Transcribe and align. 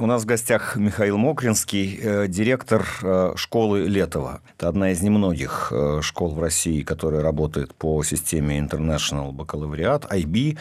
У 0.00 0.06
нас 0.06 0.22
в 0.22 0.24
гостях 0.24 0.76
Михаил 0.76 1.18
Мокринский, 1.18 2.00
э, 2.02 2.26
директор 2.26 2.88
э, 3.02 3.32
школы 3.36 3.80
Летова. 3.80 4.40
Это 4.56 4.68
одна 4.68 4.92
из 4.92 5.02
немногих 5.02 5.70
э, 5.70 6.00
школ 6.00 6.34
в 6.34 6.40
России, 6.40 6.80
которая 6.80 7.20
работает 7.20 7.74
по 7.74 8.02
системе 8.02 8.58
International 8.58 9.30
Baccalaureate, 9.30 10.08
IB. 10.10 10.56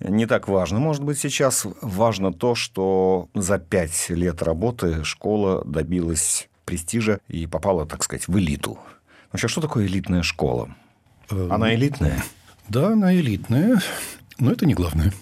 Не 0.00 0.24
так 0.24 0.48
важно, 0.48 0.78
может 0.78 1.04
быть, 1.04 1.18
сейчас. 1.18 1.66
Важно 1.82 2.32
то, 2.32 2.54
что 2.54 3.28
за 3.34 3.58
пять 3.58 4.08
лет 4.08 4.42
работы 4.42 5.04
школа 5.04 5.62
добилась 5.66 6.48
престижа 6.64 7.20
и 7.28 7.46
попала, 7.46 7.84
так 7.84 8.02
сказать, 8.02 8.26
в 8.26 8.38
элиту. 8.38 8.78
Вообще, 9.32 9.48
что 9.48 9.60
такое 9.60 9.84
элитная 9.84 10.22
школа? 10.22 10.74
Она 11.28 11.74
элитная? 11.74 12.24
Да, 12.70 12.88
она 12.94 13.14
элитная, 13.14 13.82
но 14.38 14.50
это 14.50 14.64
не 14.64 14.72
главное. 14.72 15.12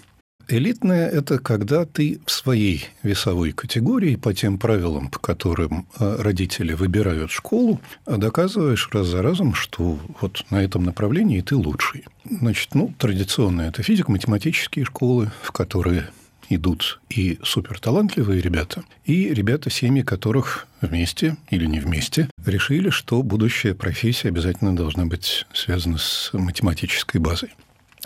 Элитная– 0.49 1.09
это 1.11 1.39
когда 1.39 1.85
ты 1.85 2.21
в 2.25 2.31
своей 2.31 2.85
весовой 3.03 3.51
категории, 3.51 4.15
по 4.15 4.33
тем 4.33 4.57
правилам, 4.57 5.09
по 5.09 5.19
которым 5.19 5.87
э, 5.99 6.21
родители 6.21 6.73
выбирают 6.73 7.31
школу, 7.31 7.81
доказываешь 8.05 8.87
раз 8.93 9.07
за 9.07 9.21
разом, 9.21 9.53
что 9.53 9.99
вот 10.21 10.45
на 10.49 10.63
этом 10.63 10.85
направлении 10.85 11.41
ты 11.41 11.57
лучший. 11.57 12.05
Значит, 12.23 12.75
ну, 12.75 12.93
традиционно 12.97 13.63
это 13.63 13.83
физико-математические 13.83 14.85
школы, 14.85 15.31
в 15.41 15.51
которые 15.51 16.07
идут 16.47 17.01
и 17.09 17.39
суперталантливые 17.43 18.41
ребята, 18.41 18.85
и 19.03 19.33
ребята, 19.33 19.69
семьи 19.69 20.01
которых 20.01 20.67
вместе 20.79 21.35
или 21.49 21.65
не 21.65 21.81
вместе 21.81 22.29
решили, 22.45 22.89
что 22.89 23.21
будущая 23.21 23.73
профессия 23.73 24.29
обязательно 24.29 24.73
должна 24.73 25.05
быть 25.05 25.45
связана 25.53 25.97
с 25.97 26.29
математической 26.31 27.17
базой. 27.17 27.49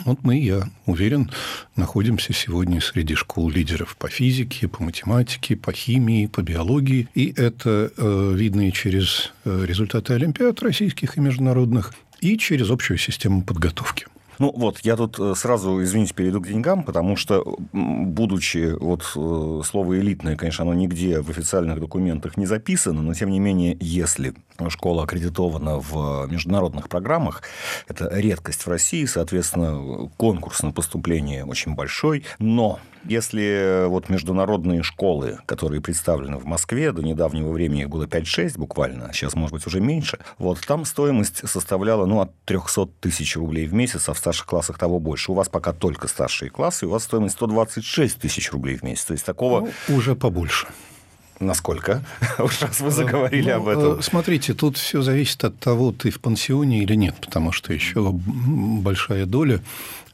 Вот 0.05 0.20
мы, 0.23 0.40
я 0.40 0.70
уверен, 0.86 1.30
находимся 1.76 2.34
сегодня 2.34 2.82
среди 2.82 3.16
школ 3.16 3.50
лидеров 3.50 3.96
по 3.98 4.10
физике, 4.10 4.68
по 4.68 4.84
математике, 4.84 5.55
по 5.55 5.72
химии, 5.72 6.26
по 6.27 6.41
биологии. 6.41 7.08
И 7.14 7.34
это 7.36 7.91
э, 7.96 8.34
видно 8.36 8.68
и 8.68 8.72
через 8.72 9.32
э, 9.46 9.66
результаты 9.66 10.13
олимпиад 10.13 10.62
российских 10.62 11.18
и 11.18 11.22
международных, 11.22 11.94
и 12.20 12.38
через 12.38 12.70
общую 12.70 12.98
систему 12.98 13.44
подготовки. 13.44 14.07
Ну 14.42 14.52
вот, 14.56 14.80
я 14.80 14.96
тут 14.96 15.20
э, 15.20 15.36
сразу, 15.36 15.84
извините, 15.84 16.16
перейду 16.16 16.42
к 16.42 16.48
деньгам, 16.48 16.82
потому 16.82 17.16
что, 17.16 17.46
будучи, 17.74 18.76
вот 18.80 19.04
э, 19.16 19.62
слово 19.64 20.00
элитное, 20.00 20.36
конечно, 20.36 20.64
оно 20.64 20.74
нигде 20.74 21.22
в 21.22 21.30
официальных 21.30 21.80
документах 21.80 22.38
не 22.38 22.48
записано, 22.48 23.04
но 23.04 23.14
тем 23.14 23.30
не 23.30 23.40
менее, 23.40 23.78
если 23.80 24.34
школа 24.70 25.04
аккредитована 25.04 25.78
в 25.78 26.26
международных 26.26 26.90
программах, 26.90 27.44
это 27.88 28.10
редкость 28.12 28.66
в 28.66 28.68
России, 28.68 29.06
соответственно, 29.06 30.10
конкурс 30.18 30.64
на 30.64 30.72
поступление 30.72 31.46
очень 31.46 31.76
большой, 31.76 32.24
но 32.40 32.80
если 33.05 33.85
вот 33.88 34.10
международные 34.10 34.84
школы, 34.84 35.40
которые 35.46 35.82
представлены 35.82 36.38
в 36.38 36.46
Москве, 36.46 36.91
до 36.91 37.02
недавнего 37.02 37.52
времени 37.52 37.82
их 37.82 37.90
было 37.90 38.05
5-6 38.05 38.57
буквально, 38.57 39.07
а 39.07 39.13
сейчас, 39.13 39.35
может 39.35 39.54
быть, 39.54 39.68
уже 39.68 39.80
меньше, 39.80 40.20
вот 40.38 40.60
там 40.62 40.85
стоимость 40.85 41.48
составляла 41.48 42.05
ну, 42.05 42.22
от 42.22 42.32
300 42.46 42.88
тысяч 42.99 43.35
рублей 43.35 43.66
в 43.68 43.74
месяц, 43.74 44.10
а 44.10 44.13
в 44.13 44.18
старших 44.18 44.46
классах 44.46 44.77
того 44.77 44.99
больше. 44.99 45.32
У 45.32 45.35
вас 45.35 45.49
пока 45.49 45.74
только 45.74 46.07
старшие 46.07 46.49
классы, 46.49 46.85
у 46.85 46.90
вас 46.90 47.04
стоимость 47.04 47.35
126 47.35 48.20
тысяч 48.20 48.52
рублей 48.52 48.77
в 48.77 48.84
месяц. 48.84 49.05
То 49.05 49.13
есть 49.13 49.26
такого... 49.26 49.70
Ну, 49.88 49.96
уже 49.96 50.16
побольше. 50.16 50.68
Насколько? 51.42 52.04
Уж 52.40 52.62
раз 52.62 52.80
вы 52.80 52.92
заговорили 52.92 53.52
ну, 53.52 53.58
об 53.58 53.68
этом. 53.68 54.00
Э, 54.00 54.02
смотрите, 54.02 54.54
тут 54.54 54.78
все 54.78 55.02
зависит 55.02 55.44
от 55.44 55.58
того, 55.60 55.92
ты 55.92 56.12
в 56.12 56.20
пансионе 56.20 56.84
или 56.84 56.96
нет, 56.96 57.16
потому 57.20 57.52
что 57.52 57.74
еще 57.74 58.12
большая 58.12 59.26
доля 59.26 59.62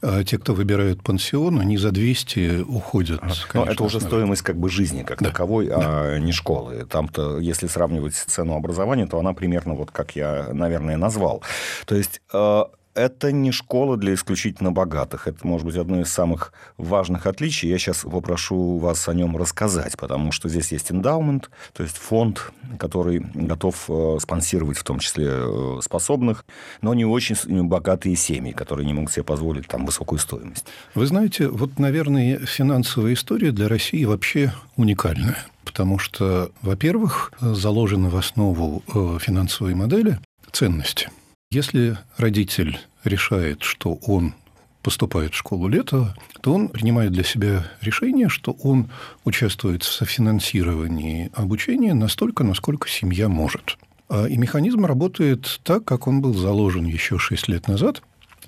а 0.00 0.22
те, 0.22 0.38
кто 0.38 0.54
выбирают 0.54 1.02
пансион, 1.02 1.58
они 1.58 1.76
за 1.76 1.90
200 1.90 2.60
уходят. 2.62 3.20
Конечно, 3.20 3.46
Но 3.54 3.64
это 3.64 3.82
уже 3.82 4.00
стоимость 4.00 4.42
как 4.42 4.56
бы 4.56 4.68
жизни 4.68 5.02
как 5.02 5.20
да. 5.20 5.30
таковой, 5.30 5.68
а 5.68 6.12
да. 6.12 6.18
не 6.18 6.32
школы. 6.32 6.86
Там-то, 6.88 7.38
если 7.38 7.66
сравнивать 7.66 8.14
цену 8.14 8.54
образования, 8.54 9.06
то 9.06 9.18
она 9.18 9.32
примерно 9.32 9.74
вот 9.74 9.90
как 9.90 10.14
я, 10.14 10.50
наверное, 10.52 10.96
назвал. 10.96 11.42
То 11.84 11.96
есть 11.96 12.20
э, 12.32 12.64
это 12.98 13.32
не 13.32 13.52
школа 13.52 13.96
для 13.96 14.14
исключительно 14.14 14.72
богатых. 14.72 15.28
Это, 15.28 15.46
может 15.46 15.66
быть, 15.66 15.76
одно 15.76 16.00
из 16.00 16.12
самых 16.12 16.52
важных 16.76 17.26
отличий. 17.26 17.68
Я 17.68 17.78
сейчас 17.78 17.98
попрошу 17.98 18.78
вас 18.78 19.08
о 19.08 19.14
нем 19.14 19.36
рассказать, 19.36 19.96
потому 19.96 20.32
что 20.32 20.48
здесь 20.48 20.72
есть 20.72 20.90
эндаумент, 20.90 21.50
то 21.72 21.82
есть 21.82 21.96
фонд, 21.96 22.52
который 22.78 23.20
готов 23.34 23.84
э, 23.88 24.18
спонсировать 24.20 24.78
в 24.78 24.84
том 24.84 24.98
числе 24.98 25.28
э, 25.28 25.78
способных, 25.82 26.44
но 26.82 26.92
не 26.94 27.04
очень 27.04 27.36
богатые 27.64 28.16
семьи, 28.16 28.52
которые 28.52 28.86
не 28.86 28.94
могут 28.94 29.12
себе 29.12 29.22
позволить 29.22 29.68
там 29.68 29.86
высокую 29.86 30.18
стоимость. 30.18 30.66
Вы 30.94 31.06
знаете, 31.06 31.48
вот, 31.48 31.78
наверное, 31.78 32.38
финансовая 32.40 33.14
история 33.14 33.52
для 33.52 33.68
России 33.68 34.04
вообще 34.04 34.52
уникальная. 34.76 35.38
Потому 35.64 35.98
что, 35.98 36.50
во-первых, 36.62 37.32
заложены 37.40 38.08
в 38.08 38.16
основу 38.16 38.82
э, 38.92 39.18
финансовой 39.20 39.74
модели 39.74 40.18
ценности– 40.50 41.10
если 41.50 41.96
родитель 42.18 42.78
решает, 43.04 43.62
что 43.62 43.94
он 44.06 44.34
поступает 44.82 45.32
в 45.32 45.36
школу 45.36 45.68
Летова, 45.68 46.14
то 46.42 46.54
он 46.54 46.68
принимает 46.68 47.12
для 47.12 47.24
себя 47.24 47.66
решение, 47.80 48.28
что 48.28 48.52
он 48.62 48.90
участвует 49.24 49.82
в 49.82 49.90
софинансировании 49.90 51.30
обучения 51.34 51.94
настолько, 51.94 52.44
насколько 52.44 52.88
семья 52.88 53.28
может. 53.28 53.78
А, 54.08 54.26
и 54.26 54.36
механизм 54.36 54.84
работает 54.84 55.60
так, 55.62 55.84
как 55.84 56.06
он 56.06 56.20
был 56.20 56.34
заложен 56.34 56.84
еще 56.84 57.18
6 57.18 57.48
лет 57.48 57.66
назад. 57.66 58.02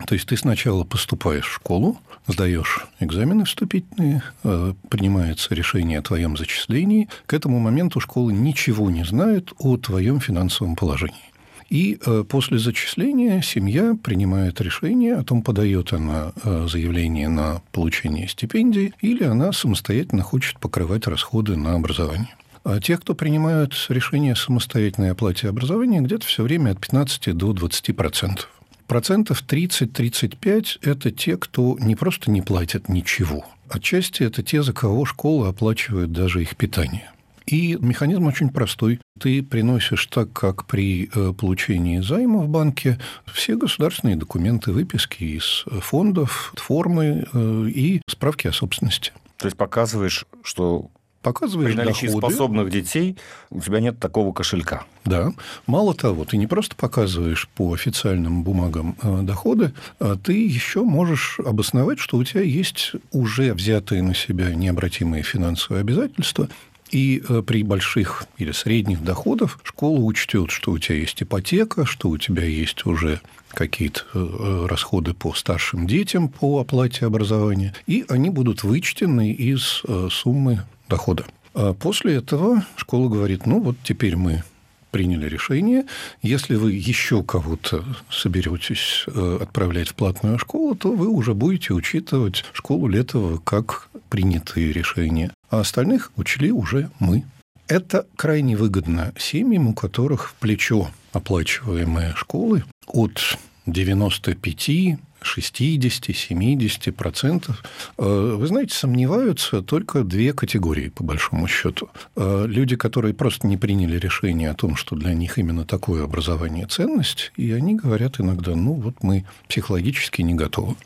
То 0.07 0.15
есть 0.15 0.29
ты 0.29 0.37
сначала 0.37 0.85
поступаешь 0.85 1.47
в 1.47 1.55
школу, 1.55 1.99
сдаешь 2.27 2.87
экзамены 3.01 3.45
вступительные, 3.45 4.23
а, 4.45 4.75
принимается 4.89 5.55
решение 5.55 5.99
о 5.99 6.03
твоем 6.03 6.37
зачислении. 6.37 7.09
К 7.27 7.33
этому 7.33 7.61
моменту 7.61 7.99
школа 8.01 8.31
ничего 8.31 8.91
не 8.91 9.05
знает 9.05 9.53
о 9.59 9.79
твоем 9.79 10.21
финансовом 10.21 10.77
положении. 10.77 11.30
И 11.71 11.99
э, 12.05 12.25
после 12.29 12.59
зачисления 12.59 13.41
семья 13.43 13.97
принимает 14.03 14.61
решение 14.61 15.15
о 15.15 15.23
том, 15.23 15.43
подает 15.43 15.93
она 15.93 16.33
э, 16.43 16.67
заявление 16.69 17.29
на 17.29 17.63
получение 17.71 18.27
стипендии 18.27 18.93
или 19.01 19.23
она 19.23 19.53
самостоятельно 19.53 20.25
хочет 20.25 20.59
покрывать 20.59 21.07
расходы 21.07 21.57
на 21.57 21.75
образование. 21.75 22.35
А 22.65 22.81
те, 22.81 22.99
кто 22.99 23.15
принимают 23.15 23.75
решение 23.89 24.33
о 24.33 24.37
самостоятельной 24.37 25.13
оплате 25.13 25.49
образования, 25.49 26.01
где-то 26.01 26.27
все 26.27 26.43
время 26.43 26.73
от 26.73 26.81
15 26.81 27.37
до 27.37 27.53
20 27.53 27.97
процентов. 27.97 28.51
Процентов 28.89 29.45
30-35– 29.49 30.81
это 30.83 31.13
те, 31.13 31.37
кто 31.37 31.79
не 31.81 31.95
просто 31.95 32.33
не 32.33 32.43
платят 32.43 32.89
ничего. 32.89 33.47
Отчасти 33.69 34.25
это 34.25 34.43
те, 34.43 34.65
за 34.65 34.73
кого 34.73 35.05
школа 35.05 35.51
оплачивает 35.51 36.11
даже 36.11 36.43
их 36.43 36.57
питание– 36.57 37.09
и 37.51 37.77
механизм 37.81 38.27
очень 38.27 38.51
простой. 38.51 39.01
Ты 39.21 39.43
приносишь 39.43 40.07
так, 40.07 40.33
как 40.33 40.65
при 40.65 41.11
э, 41.15 41.33
получении 41.33 42.01
займа 42.01 42.39
в 42.41 42.49
банке, 42.49 42.99
все 43.27 43.57
государственные 43.57 44.17
документы, 44.17 44.73
выписки 44.73 45.25
из 45.25 45.65
фондов, 45.83 46.55
формы 46.57 47.27
э, 47.33 47.65
и 47.69 48.01
справки 48.09 48.47
о 48.47 48.53
собственности. 48.53 49.13
То 49.37 49.47
есть 49.47 49.57
показываешь, 49.57 50.25
что 50.43 50.91
показываешь 51.23 51.73
При 51.75 51.77
наличии 51.77 52.07
доходы. 52.07 52.27
способных 52.29 52.71
детей 52.71 53.17
у 53.51 53.61
тебя 53.61 53.81
нет 53.81 53.99
такого 53.99 54.33
кошелька. 54.33 54.85
Да. 55.05 55.33
Мало 55.67 55.95
того, 55.95 56.25
ты 56.25 56.37
не 56.37 56.47
просто 56.47 56.75
показываешь 56.77 57.49
по 57.55 57.75
официальным 57.75 58.43
бумагам 58.43 58.97
э, 59.03 59.21
доходы, 59.23 59.73
а 59.99 60.17
ты 60.17 60.47
еще 60.47 60.83
можешь 60.83 61.39
обосновать, 61.45 61.99
что 61.99 62.17
у 62.17 62.25
тебя 62.25 62.43
есть 62.43 62.93
уже 63.13 63.53
взятые 63.55 64.03
на 64.03 64.15
себя 64.15 64.55
необратимые 64.55 65.23
финансовые 65.23 65.81
обязательства, 65.81 66.49
и 66.91 67.23
э, 67.27 67.43
при 67.47 67.63
больших 67.63 68.25
или 68.39 68.53
средних 68.53 69.03
доходах 69.03 69.59
школа 69.63 70.01
учтет, 70.01 70.51
что 70.51 70.73
у 70.73 70.79
тебя 70.79 70.97
есть 70.97 71.23
ипотека, 71.23 71.87
что 71.87 72.09
у 72.09 72.19
тебя 72.19 72.45
есть 72.45 72.87
уже 72.87 73.21
какие-то 73.51 74.03
э, 74.15 74.67
расходы 74.69 75.15
по 75.15 75.35
старшим 75.35 75.87
детям 75.87 76.29
по 76.29 76.61
оплате 76.61 77.07
образования, 77.07 77.75
и 77.87 78.05
они 78.09 78.31
будут 78.31 78.63
вычтены 78.63 79.33
из 79.33 79.83
э, 79.87 80.09
суммы 80.11 80.65
дохода. 80.89 81.25
А 81.55 81.75
после 81.75 82.15
этого 82.15 82.65
школа 82.77 83.09
говорит, 83.09 83.47
ну 83.47 83.61
вот 83.61 83.77
теперь 83.83 84.17
мы 84.17 84.43
приняли 84.91 85.29
решение. 85.29 85.85
Если 86.23 86.57
вы 86.57 86.73
еще 86.73 87.23
кого-то 87.23 87.85
соберетесь 88.11 89.07
отправлять 89.07 89.89
в 89.89 89.95
платную 89.95 90.39
школу, 90.39 90.75
то 90.75 90.93
вы 90.93 91.09
уже 91.09 91.35
будете 91.35 91.73
учитывать 91.73 92.45
школу 92.53 92.89
Летова 92.89 93.39
как 93.39 93.89
принятые 94.09 94.73
решения 94.73 95.31
а 95.51 95.61
остальных 95.61 96.13
учли 96.17 96.53
уже 96.53 96.91
мы. 96.99 97.25
Это 97.67 98.07
крайне 98.17 98.57
выгодно 98.57 99.13
семьям, 99.19 99.69
у 99.69 99.75
которых 99.75 100.31
в 100.31 100.35
плечо 100.35 100.91
оплачиваемые 101.13 102.15
школы 102.17 102.65
от 102.87 103.39
95 103.67 104.99
60-70 105.23 106.93
процентов. 106.93 107.63
Э, 107.99 108.35
вы 108.37 108.47
знаете, 108.47 108.75
сомневаются 108.75 109.63
только 109.63 110.03
две 110.05 110.33
категории, 110.33 110.89
по 110.89 111.05
большому 111.05 111.49
счету. 111.49 111.89
Э, 112.17 112.45
люди, 112.47 112.77
которые 112.77 113.15
просто 113.15 113.47
не 113.47 113.57
приняли 113.57 113.99
решение 113.99 114.51
о 114.51 114.55
том, 114.55 114.77
что 114.77 114.97
для 114.97 115.15
них 115.15 115.39
именно 115.39 115.65
такое 115.65 116.05
образование 116.05 116.67
ценность, 116.67 117.33
и 117.37 117.53
они 117.53 117.75
говорят 117.75 118.21
иногда, 118.21 118.55
ну 118.55 118.75
вот 118.75 119.03
мы 119.03 119.25
психологически 119.49 120.23
не 120.23 120.35
готовы. 120.35 120.77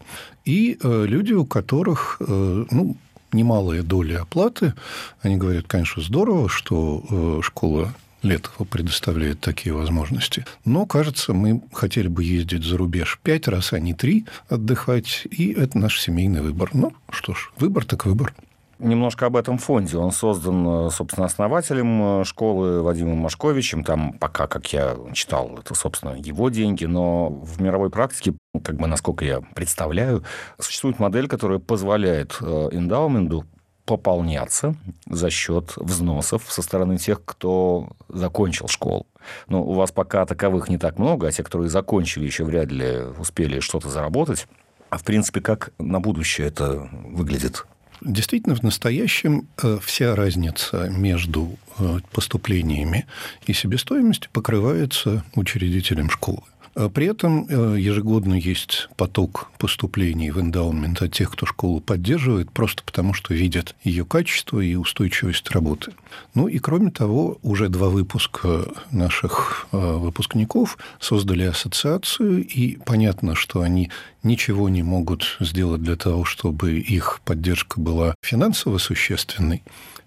И 0.44 0.78
э, 0.82 1.06
люди, 1.06 1.32
у 1.32 1.46
которых 1.46 2.20
ну, 2.20 2.96
немалая 3.32 3.82
доля 3.82 4.22
оплаты. 4.22 4.74
Они 5.22 5.36
говорят, 5.36 5.64
конечно, 5.66 6.02
здорово, 6.02 6.48
что 6.48 7.40
школа 7.42 7.94
Летова 8.24 8.64
предоставляет 8.64 9.40
такие 9.40 9.74
возможности. 9.74 10.44
Но, 10.64 10.86
кажется, 10.86 11.34
мы 11.34 11.62
хотели 11.72 12.08
бы 12.08 12.24
ездить 12.24 12.64
за 12.64 12.78
рубеж 12.78 13.20
пять 13.22 13.46
раз, 13.48 13.72
а 13.72 13.78
не 13.78 13.92
три 13.92 14.24
отдыхать, 14.48 15.26
и 15.30 15.52
это 15.52 15.78
наш 15.78 16.00
семейный 16.00 16.40
выбор. 16.40 16.70
Ну, 16.72 16.92
что 17.10 17.34
ж, 17.34 17.52
выбор 17.58 17.84
так 17.84 18.06
выбор. 18.06 18.34
Немножко 18.78 19.26
об 19.26 19.36
этом 19.36 19.58
фонде. 19.58 19.96
Он 19.98 20.10
создан, 20.10 20.90
собственно, 20.90 21.26
основателем 21.26 22.20
э, 22.20 22.24
школы 22.24 22.82
Вадимом 22.82 23.18
Машковичем. 23.18 23.84
Там 23.84 24.14
пока, 24.14 24.46
как 24.48 24.72
я 24.72 24.96
читал, 25.12 25.56
это, 25.58 25.74
собственно, 25.74 26.14
его 26.16 26.48
деньги. 26.50 26.84
Но 26.84 27.28
в 27.28 27.62
мировой 27.62 27.90
практике, 27.90 28.34
как 28.64 28.76
бы, 28.76 28.88
насколько 28.88 29.24
я 29.24 29.42
представляю, 29.54 30.24
существует 30.58 30.98
модель, 30.98 31.28
которая 31.28 31.60
позволяет 31.60 32.36
э, 32.40 32.68
эндаументу 32.72 33.46
пополняться 33.84 34.74
за 35.06 35.30
счет 35.30 35.72
взносов 35.76 36.44
со 36.48 36.62
стороны 36.62 36.98
тех, 36.98 37.22
кто 37.24 37.88
закончил 38.08 38.68
школу. 38.68 39.06
Но 39.48 39.62
у 39.62 39.74
вас 39.74 39.92
пока 39.92 40.24
таковых 40.26 40.68
не 40.68 40.78
так 40.78 40.98
много, 40.98 41.28
а 41.28 41.32
те, 41.32 41.42
которые 41.42 41.68
закончили, 41.68 42.24
еще 42.24 42.44
вряд 42.44 42.70
ли 42.70 43.02
успели 43.18 43.60
что-то 43.60 43.88
заработать. 43.88 44.46
А 44.90 44.98
в 44.98 45.04
принципе, 45.04 45.40
как 45.40 45.72
на 45.78 46.00
будущее 46.00 46.46
это 46.46 46.88
выглядит? 46.92 47.66
Действительно, 48.00 48.54
в 48.54 48.62
настоящем 48.62 49.48
э, 49.62 49.78
вся 49.82 50.14
разница 50.14 50.88
между 50.90 51.56
э, 51.78 52.00
поступлениями 52.12 53.06
и 53.46 53.52
себестоимостью 53.52 54.30
покрывается 54.32 55.24
учредителем 55.34 56.10
школы. 56.10 56.42
А 56.74 56.88
при 56.88 57.06
этом 57.06 57.46
э, 57.48 57.76
ежегодно 57.78 58.34
есть 58.34 58.88
поток 58.96 59.50
поступлений 59.58 60.30
в 60.30 60.40
эндаумент 60.40 61.00
от 61.02 61.12
тех, 61.12 61.30
кто 61.30 61.46
школу 61.46 61.80
поддерживает, 61.80 62.50
просто 62.50 62.82
потому 62.82 63.14
что 63.14 63.32
видят 63.32 63.76
ее 63.84 64.04
качество 64.04 64.58
и 64.60 64.74
устойчивость 64.74 65.50
работы. 65.50 65.92
Ну 66.34 66.48
и 66.48 66.58
кроме 66.58 66.90
того, 66.90 67.38
уже 67.42 67.68
два 67.68 67.88
выпуска 67.88 68.66
наших 68.90 69.68
э, 69.70 69.76
выпускников 69.76 70.78
создали 70.98 71.44
ассоциацию, 71.44 72.44
и 72.44 72.76
понятно, 72.84 73.36
что 73.36 73.60
они 73.60 73.90
ничего 74.24 74.68
не 74.68 74.82
могут 74.82 75.36
сделать 75.40 75.82
для 75.82 75.96
того, 75.96 76.24
чтобы 76.24 76.78
их 76.78 77.20
поддержка 77.24 77.80
была 77.80 78.14
финансово 78.22 78.78
существенной 78.78 79.62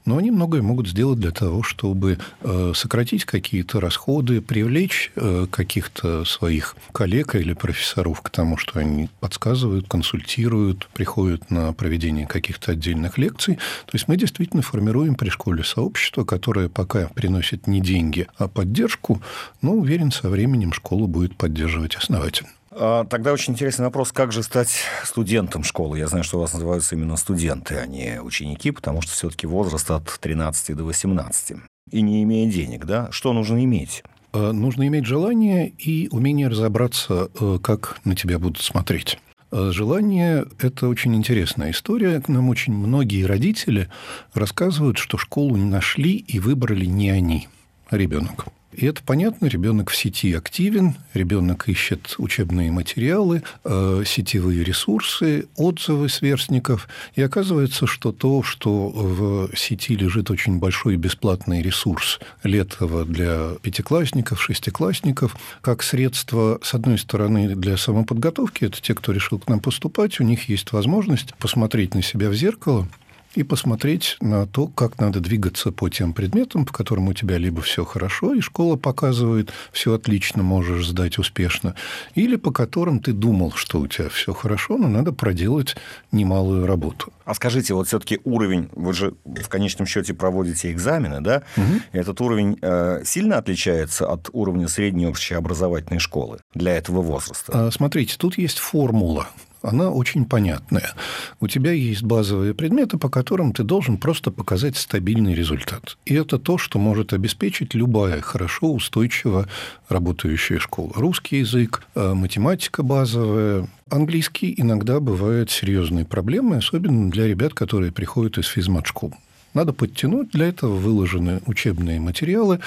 но 0.08 0.18
они 0.18 0.32
многое 0.32 0.62
могут 0.62 0.88
сделать 0.88 1.20
для 1.20 1.32
того, 1.32 1.62
чтобы 1.64 2.18
э, 2.42 2.72
сократить 2.74 3.26
какие-то 3.26 3.82
расходы, 3.82 4.42
привлечь 4.42 5.12
э, 5.16 5.48
каких-то 5.52 6.24
своих 6.24 6.78
коллег 6.94 7.36
или 7.36 7.52
профессоров 7.52 8.22
к 8.22 8.30
тому, 8.30 8.56
что 8.56 8.80
они 8.80 9.10
подсказывают, 9.20 9.90
консультируют, 9.90 10.88
приходят 10.94 11.52
на 11.52 11.74
проведение 11.74 12.26
каких-то 12.26 12.72
отдельных 12.72 13.18
лекций. 13.18 13.56
То 13.56 13.92
есть 13.94 14.08
мы 14.08 14.16
действительно 14.16 14.62
формируем 14.62 15.16
при 15.16 15.28
школе 15.28 15.66
сообщество, 15.66 16.24
которое 16.24 16.70
пока 16.70 17.10
приносит 17.10 17.68
не 17.68 17.82
деньги, 17.82 18.28
а 18.38 18.48
поддержку, 18.48 19.22
но 19.62 19.74
уверен, 19.74 20.12
со 20.12 20.30
временем 20.30 20.72
школу 20.72 21.08
будет 21.08 21.36
поддерживать 21.36 21.98
основательно. 21.98 22.57
А, 22.80 23.06
тогда 23.06 23.34
очень 23.34 23.54
интересный 23.54 23.86
вопрос, 23.86 24.12
как 24.12 24.32
же 24.32 24.44
стать 24.44 24.84
студентом 25.04 25.64
школы? 25.64 25.98
Я 25.98 26.08
знаю, 26.08 26.24
что 26.24 26.38
у 26.38 26.42
вас 26.42 26.54
называются 26.54 26.96
именно 26.96 27.18
студенты, 27.18 27.76
а 27.76 27.88
не 27.88 28.22
ученики, 28.22 28.72
потому 28.72 29.02
что 29.02 29.14
все-таки 29.14 29.48
возраст 29.48 29.90
от 29.90 30.06
13 30.20 30.76
до 30.76 30.84
18. 30.84 31.58
И 31.92 32.02
не 32.02 32.24
имея 32.24 32.50
денег, 32.52 32.86
да? 32.86 33.08
Что 33.12 33.34
нужно 33.34 33.64
иметь? 33.64 34.04
А, 34.32 34.52
нужно 34.52 34.88
иметь 34.88 35.06
желание 35.06 35.70
и 35.70 36.08
умение 36.12 36.50
разобраться, 36.50 37.30
э, 37.40 37.60
как 37.64 38.00
на 38.04 38.16
тебя 38.16 38.38
будут 38.38 38.62
смотреть. 38.62 39.18
А, 39.52 39.72
желание– 39.72 40.46
это 40.60 40.88
очень 40.88 41.16
интересная 41.16 41.72
история. 41.72 42.22
Нам 42.28 42.50
очень 42.50 42.74
многие 42.74 43.24
родители 43.24 43.90
рассказывают, 44.34 45.00
что 45.00 45.18
школу 45.18 45.56
не 45.56 45.66
нашли 45.66 46.16
и 46.16 46.40
выбрали 46.40 46.86
не 46.86 47.10
они, 47.10 47.48
а 47.90 47.98
ребенок. 47.98 48.48
И 48.78 48.86
это 48.86 49.02
понятно, 49.04 49.48
ребенок 49.48 49.90
в 49.90 49.96
сети 49.96 50.34
активен, 50.34 50.98
ребенок 51.16 51.68
ищет 51.68 52.14
учебные 52.20 52.72
материалы, 52.72 53.42
э, 53.64 54.04
сетевые 54.06 54.64
ресурсы, 54.64 55.48
отзывы 55.56 56.10
сверстников. 56.10 56.88
И 57.16 57.24
оказывается, 57.24 57.88
что 57.88 58.12
то, 58.12 58.44
что 58.44 58.90
в 58.90 59.50
сети 59.58 59.96
лежит 59.96 60.30
очень 60.30 60.60
большой 60.60 60.96
бесплатный 60.96 61.64
ресурс 61.64 62.20
Летова 62.44 63.04
для 63.04 63.56
пятиклассников, 63.64 64.40
шестиклассников, 64.40 65.36
как 65.62 65.82
средство, 65.82 66.60
с 66.62 66.76
одной 66.76 67.00
стороны, 67.00 67.56
для 67.56 67.78
самоподготовки, 67.78 68.66
это 68.66 68.80
те, 68.80 68.94
кто 68.94 69.12
решил 69.12 69.40
к 69.40 69.50
нам 69.50 69.60
поступать, 69.60 70.20
у 70.20 70.24
них 70.24 70.50
есть 70.50 70.72
возможность 70.72 71.34
посмотреть 71.40 71.96
на 71.96 72.04
себя 72.04 72.30
в 72.30 72.36
зеркало, 72.36 72.88
и 73.38 73.44
посмотреть 73.44 74.18
на 74.20 74.48
то, 74.48 74.68
как 74.68 75.00
надо 75.00 75.20
двигаться 75.20 75.72
по 75.72 75.90
тем 75.90 76.14
предметам, 76.14 76.66
по 76.66 76.74
которым 76.74 77.08
у 77.08 77.14
тебя 77.14 77.38
либо 77.38 77.62
все 77.62 77.86
хорошо, 77.86 78.34
и 78.34 78.42
школа 78.42 78.78
показывает, 78.78 79.52
все 79.72 79.94
отлично, 79.94 80.42
можешь 80.42 80.88
сдать 80.88 81.20
успешно, 81.20 81.76
или 82.16 82.36
по 82.36 82.52
которым 82.52 83.00
ты 83.00 83.14
думал, 83.14 83.52
что 83.52 83.80
у 83.80 83.88
тебя 83.88 84.10
все 84.10 84.34
хорошо, 84.34 84.80
но 84.80 84.88
надо 84.88 85.12
проделать 85.12 85.76
немалую 86.12 86.66
работу. 86.66 87.14
А 87.26 87.36
скажите, 87.36 87.76
вот 87.76 87.88
все-таки 87.88 88.20
уровень, 88.24 88.70
вы 88.74 88.94
же 88.94 89.14
в 89.24 89.50
конечном 89.50 89.86
счете 89.86 90.16
проводите 90.16 90.72
экзамены, 90.72 91.22
да? 91.22 91.44
Угу. 91.58 91.82
Этот 91.92 92.20
уровень 92.22 92.58
э, 92.60 93.04
сильно 93.06 93.38
отличается 93.38 94.12
от 94.12 94.30
уровня 94.34 94.68
средней 94.68 95.06
общеобразовательной 95.06 96.00
школы 96.00 96.40
для 96.56 96.76
этого 96.76 97.02
возраста? 97.04 97.68
А, 97.68 97.72
смотрите, 97.72 98.16
тут 98.18 98.38
есть 98.40 98.58
формула 98.58 99.28
она 99.68 99.90
очень 99.90 100.26
понятная. 100.26 100.94
У 101.40 101.48
тебя 101.48 101.72
есть 101.72 102.04
базовые 102.04 102.54
предметы, 102.54 102.98
по 102.98 103.10
которым 103.10 103.54
ты 103.54 103.64
должен 103.64 103.98
просто 103.98 104.32
показать 104.32 104.78
стабильный 104.78 105.34
результат. 105.34 105.98
И 106.06 106.14
это 106.14 106.40
то, 106.40 106.58
что 106.58 106.80
может 106.80 107.14
обеспечить 107.14 107.74
любая 107.74 108.22
хорошо, 108.22 108.72
устойчиво 108.72 109.48
работающая 109.90 110.60
школа. 110.60 110.92
Русский 110.96 111.40
язык, 111.40 111.84
э, 111.96 112.14
математика 112.14 112.84
базовая, 112.84 113.68
Английский 113.90 114.54
иногда 114.58 115.00
бывает 115.00 115.50
серьезной 115.50 116.06
проблемой, 116.06 116.60
особенно 116.60 117.10
для 117.10 117.28
ребят, 117.28 117.54
которые 117.54 117.92
приходят 117.92 118.38
из 118.38 118.48
физмат-школ. 118.48 119.14
Надо 119.58 119.74
подтянуть, 119.74 120.30
для 120.30 120.50
этого 120.50 120.76
выложены 120.76 121.42
учебные 121.48 122.00
материалы, 122.00 122.60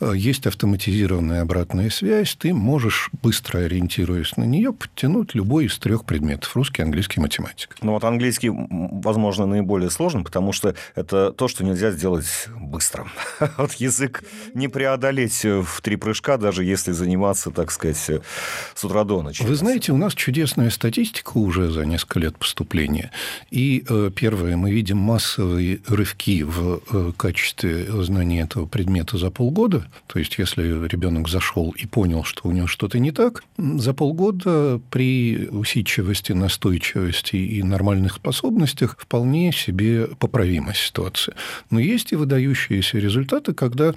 э, 0.00 0.12
есть 0.16 0.46
автоматизированная 0.46 1.42
обратная 1.42 1.90
связь, 1.90 2.34
ты 2.36 2.54
можешь, 2.54 3.10
быстро 3.22 3.58
ориентируясь 3.58 4.34
на 4.38 4.44
нее, 4.44 4.72
подтянуть 4.72 5.34
любой 5.34 5.66
из 5.66 5.78
трех 5.78 6.06
предметов– 6.06 6.50
русский, 6.56 6.80
английский, 6.80 7.20
математика. 7.20 7.76
Ну 7.82 7.92
вот 7.92 8.02
английский, 8.02 8.50
возможно, 8.50 9.44
наиболее 9.44 9.90
сложен, 9.90 10.24
потому 10.24 10.52
что 10.52 10.74
это 10.94 11.32
то, 11.32 11.48
что 11.48 11.64
нельзя 11.64 11.90
сделать 11.90 12.48
быстро. 12.58 13.06
Вот 13.58 13.74
язык 13.74 14.24
не 14.54 14.68
преодолеть 14.68 15.44
в 15.44 15.82
три 15.82 15.96
прыжка, 15.96 16.38
даже 16.38 16.64
если 16.64 16.92
заниматься, 16.92 17.50
так 17.50 17.70
сказать, 17.70 17.98
с 17.98 18.84
утра 18.84 19.04
до 19.04 19.20
ночи. 19.20 19.42
Вы 19.42 19.54
знаете, 19.54 19.92
у 19.92 19.98
нас 19.98 20.14
чудесная 20.14 20.70
статистика 20.70 21.36
уже 21.36 21.70
за 21.70 21.84
несколько 21.84 22.20
лет 22.20 22.38
поступления. 22.38 23.10
И 23.50 23.84
э, 23.86 24.10
первое, 24.14 24.56
мы 24.56 24.70
видим 24.70 24.96
массовые 24.96 25.80
рывки 25.86 26.37
в 26.42 26.80
э, 26.90 27.12
качестве 27.16 27.86
знания 28.02 28.42
этого 28.42 28.66
предмета 28.66 29.18
за 29.18 29.30
полгода, 29.30 29.86
то 30.06 30.18
есть 30.18 30.38
если 30.38 30.62
ребенок 30.88 31.28
зашел 31.28 31.70
и 31.70 31.86
понял, 31.86 32.24
что 32.24 32.48
у 32.48 32.52
него 32.52 32.66
что-то 32.66 32.98
не 32.98 33.10
так, 33.10 33.42
за 33.56 33.94
полгода 33.94 34.80
при 34.90 35.48
усидчивости, 35.50 36.32
настойчивости 36.32 37.36
и 37.36 37.62
нормальных 37.62 38.14
способностях 38.14 38.96
вполне 38.98 39.52
себе 39.52 40.06
поправима 40.06 40.74
ситуация. 40.74 41.34
Но 41.70 41.80
есть 41.80 42.12
и 42.12 42.16
выдающиеся 42.16 42.98
результаты, 42.98 43.54
когда 43.54 43.94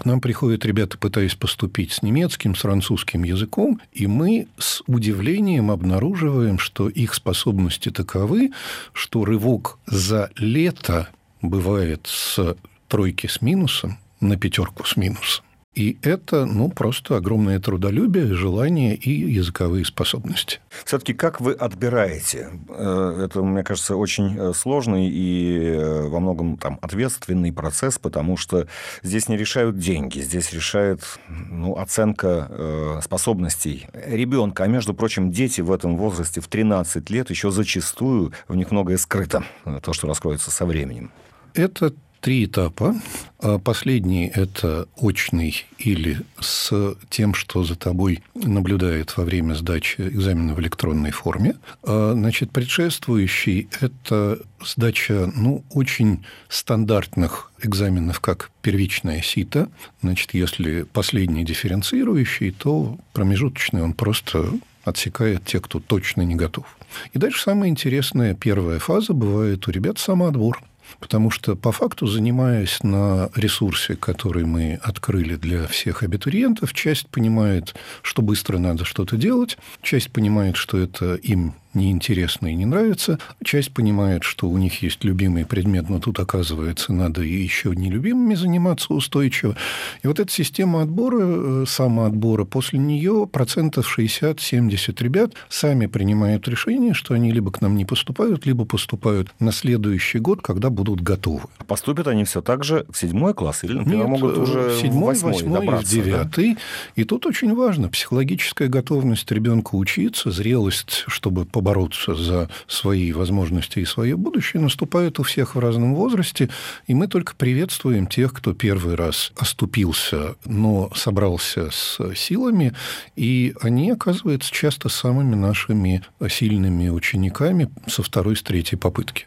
к 0.00 0.04
нам 0.04 0.20
приходят 0.20 0.64
ребята, 0.64 0.98
пытаясь 0.98 1.34
поступить 1.34 1.92
с 1.92 2.02
немецким, 2.02 2.56
с 2.56 2.60
французским 2.60 3.22
языком, 3.22 3.80
и 3.92 4.06
мы 4.06 4.48
с 4.58 4.82
удивлением 4.86 5.70
обнаруживаем, 5.70 6.58
что 6.58 6.88
их 6.88 7.14
способности 7.14 7.90
таковы, 7.90 8.50
что 8.92 9.24
рывок 9.24 9.78
за 9.86 10.30
лето 10.36 11.08
бывает 11.48 12.06
с 12.06 12.56
тройки 12.88 13.26
с 13.26 13.40
минусом 13.42 13.98
на 14.20 14.36
пятерку 14.36 14.84
с 14.84 14.96
минусом. 14.96 15.44
И 15.74 15.98
это, 16.02 16.46
ну, 16.46 16.68
просто 16.68 17.16
огромное 17.16 17.58
трудолюбие, 17.58 18.32
желание 18.34 18.94
и 18.94 19.10
языковые 19.10 19.84
способности. 19.84 20.60
Все-таки 20.84 21.14
как 21.14 21.40
вы 21.40 21.52
отбираете? 21.52 22.50
Э, 22.68 23.24
это, 23.24 23.42
мне 23.42 23.64
кажется, 23.64 23.96
очень 23.96 24.38
э, 24.38 24.52
сложный 24.54 25.08
и 25.08 25.58
э, 25.58 26.08
во 26.08 26.20
многом 26.20 26.58
там 26.58 26.78
ответственный 26.80 27.52
процесс, 27.52 27.98
потому 27.98 28.36
что 28.36 28.68
здесь 29.02 29.28
не 29.28 29.36
решают 29.36 29.76
деньги, 29.76 30.20
здесь 30.20 30.52
решает 30.52 31.00
ну, 31.28 31.76
оценка 31.76 33.00
способностей 33.02 33.88
ребенка. 33.92 34.64
А 34.64 34.66
между 34.68 34.94
прочим, 34.94 35.32
дети 35.32 35.60
в 35.60 35.72
этом 35.72 35.96
возрасте 35.96 36.40
в 36.40 36.46
13 36.46 37.10
лет 37.10 37.30
еще 37.30 37.50
зачастую 37.50 38.32
в 38.46 38.54
них 38.54 38.70
многое 38.70 38.96
скрыто, 38.96 39.44
то, 39.82 39.92
что 39.92 40.06
раскроется 40.06 40.50
со 40.50 40.66
временем. 40.66 41.10
Это 41.54 41.94
три 42.20 42.46
этапа. 42.46 42.94
А 43.38 43.58
последний– 43.58 44.28
это 44.34 44.88
очный 44.96 45.66
или 45.76 46.22
с 46.40 46.96
тем, 47.10 47.34
что 47.34 47.64
за 47.64 47.76
тобой 47.76 48.22
наблюдает 48.34 49.14
во 49.18 49.24
время 49.24 49.52
сдачи 49.52 50.00
экзамена 50.00 50.54
в 50.54 50.60
электронной 50.60 51.10
форме. 51.10 51.56
А, 51.82 52.14
значит, 52.14 52.50
предшествующий– 52.50 53.68
это 53.82 54.38
сдача 54.64 55.30
ну, 55.36 55.64
очень 55.70 56.24
стандартных 56.48 57.52
экзаменов, 57.62 58.20
как 58.20 58.50
первичная 58.62 59.20
сито. 59.20 59.68
Значит, 60.00 60.32
если 60.32 60.84
последний 60.84 61.44
дифференцирующий, 61.44 62.52
то 62.52 62.98
промежуточный 63.12 63.82
он 63.82 63.92
просто 63.92 64.50
отсекает 64.82 65.44
тех, 65.44 65.60
кто 65.60 65.78
точно 65.78 66.22
не 66.22 66.36
готов. 66.36 66.64
И 67.12 67.18
дальше 67.18 67.42
самая 67.42 67.68
интересная 67.68 68.34
первая 68.34 68.78
фаза 68.78 69.12
бывает 69.12 69.68
у 69.68 69.70
ребят 69.70 69.98
самоотбор– 69.98 70.62
Потому 71.00 71.30
что, 71.30 71.56
по 71.56 71.72
факту, 71.72 72.06
занимаясь 72.06 72.82
на 72.82 73.30
ресурсе, 73.34 73.96
который 73.96 74.44
мы 74.44 74.80
открыли 74.82 75.36
для 75.36 75.66
всех 75.66 76.02
абитуриентов, 76.02 76.72
часть 76.72 77.08
понимает, 77.08 77.74
что 78.02 78.22
быстро 78.22 78.58
надо 78.58 78.84
что-то 78.84 79.16
делать, 79.16 79.58
часть 79.82 80.10
понимает, 80.10 80.56
что 80.56 80.78
это 80.78 81.14
им 81.14 81.54
неинтересно 81.74 82.48
и 82.48 82.54
не 82.54 82.66
нравится. 82.66 83.18
Часть 83.42 83.72
понимает, 83.72 84.24
что 84.24 84.48
у 84.48 84.58
них 84.58 84.82
есть 84.82 85.04
любимый 85.04 85.44
предмет, 85.44 85.88
но 85.88 85.98
тут, 86.00 86.18
оказывается, 86.20 86.92
надо 86.92 87.22
еще 87.22 87.70
нелюбимыми 87.74 88.34
заниматься 88.34 88.92
устойчиво. 88.92 89.56
И 90.02 90.06
вот 90.06 90.20
эта 90.20 90.30
система 90.30 90.82
отбора, 90.82 91.18
э, 91.20 91.64
самоотбора, 91.66 92.44
после 92.44 92.78
нее 92.78 93.28
процентов 93.30 93.86
60-70 93.98 95.02
ребят 95.02 95.32
сами 95.48 95.86
принимают 95.86 96.48
решение, 96.48 96.94
что 96.94 97.14
они 97.14 97.32
либо 97.32 97.50
к 97.50 97.60
нам 97.60 97.76
не 97.76 97.84
поступают, 97.84 98.46
либо 98.46 98.64
поступают 98.64 99.28
на 99.38 99.52
следующий 99.52 100.18
год, 100.18 100.42
когда 100.42 100.70
будут 100.70 101.00
готовы. 101.00 101.48
Поступят 101.66 102.06
они 102.08 102.24
все 102.24 102.42
так 102.42 102.64
же 102.64 102.86
в 102.90 102.96
седьмой 102.96 103.34
класс 103.34 103.64
или, 103.64 103.74
например, 103.74 104.06
Нет, 104.06 104.08
могут 104.08 104.38
уже 104.38 104.70
в 104.70 104.80
седьмой, 104.80 105.18
восьмой, 105.18 105.66
в 105.66 105.84
девятый. 105.84 106.54
Да? 106.54 106.60
И 106.96 107.04
тут 107.04 107.26
очень 107.26 107.54
важно 107.54 107.88
психологическая 107.88 108.68
готовность 108.68 109.30
ребенка 109.30 109.74
учиться, 109.74 110.30
зрелость, 110.30 111.04
чтобы 111.08 111.44
по 111.44 111.60
бороться 111.64 112.14
за 112.14 112.48
свои 112.68 113.10
возможности 113.12 113.80
и 113.80 113.84
свое 113.84 114.16
будущее, 114.16 114.62
наступают 114.62 115.18
у 115.18 115.24
всех 115.24 115.56
в 115.56 115.58
разном 115.58 115.96
возрасте, 115.96 116.50
и 116.86 116.94
мы 116.94 117.08
только 117.08 117.34
приветствуем 117.34 118.06
тех, 118.06 118.32
кто 118.32 118.52
первый 118.52 118.94
раз 118.94 119.32
оступился, 119.36 120.36
но 120.44 120.92
собрался 120.94 121.70
с 121.72 121.98
силами, 122.14 122.72
и 123.16 123.54
они 123.60 123.90
оказываются 123.90 124.52
часто 124.52 124.88
самыми 124.88 125.34
нашими 125.34 126.02
сильными 126.28 126.88
учениками 126.88 127.70
со 127.88 128.02
второй, 128.02 128.36
с 128.36 128.42
третьей 128.42 128.78
попытки. 128.78 129.26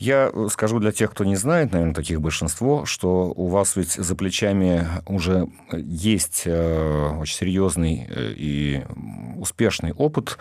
Я 0.00 0.30
э, 0.32 0.48
скажу 0.50 0.80
для 0.80 0.92
тех, 0.92 1.10
кто 1.10 1.24
не 1.24 1.36
знает, 1.36 1.72
наверное, 1.72 1.94
таких 1.94 2.22
большинство, 2.22 2.86
что 2.86 3.34
у 3.36 3.48
вас 3.48 3.76
ведь 3.76 3.92
за 3.92 4.16
плечами 4.16 4.88
уже 5.06 5.46
есть 5.72 6.44
э, 6.46 7.18
очень 7.20 7.36
серьезный 7.36 8.06
э, 8.08 8.32
и 8.34 8.82
успешный 9.36 9.92
опыт. 9.92 10.38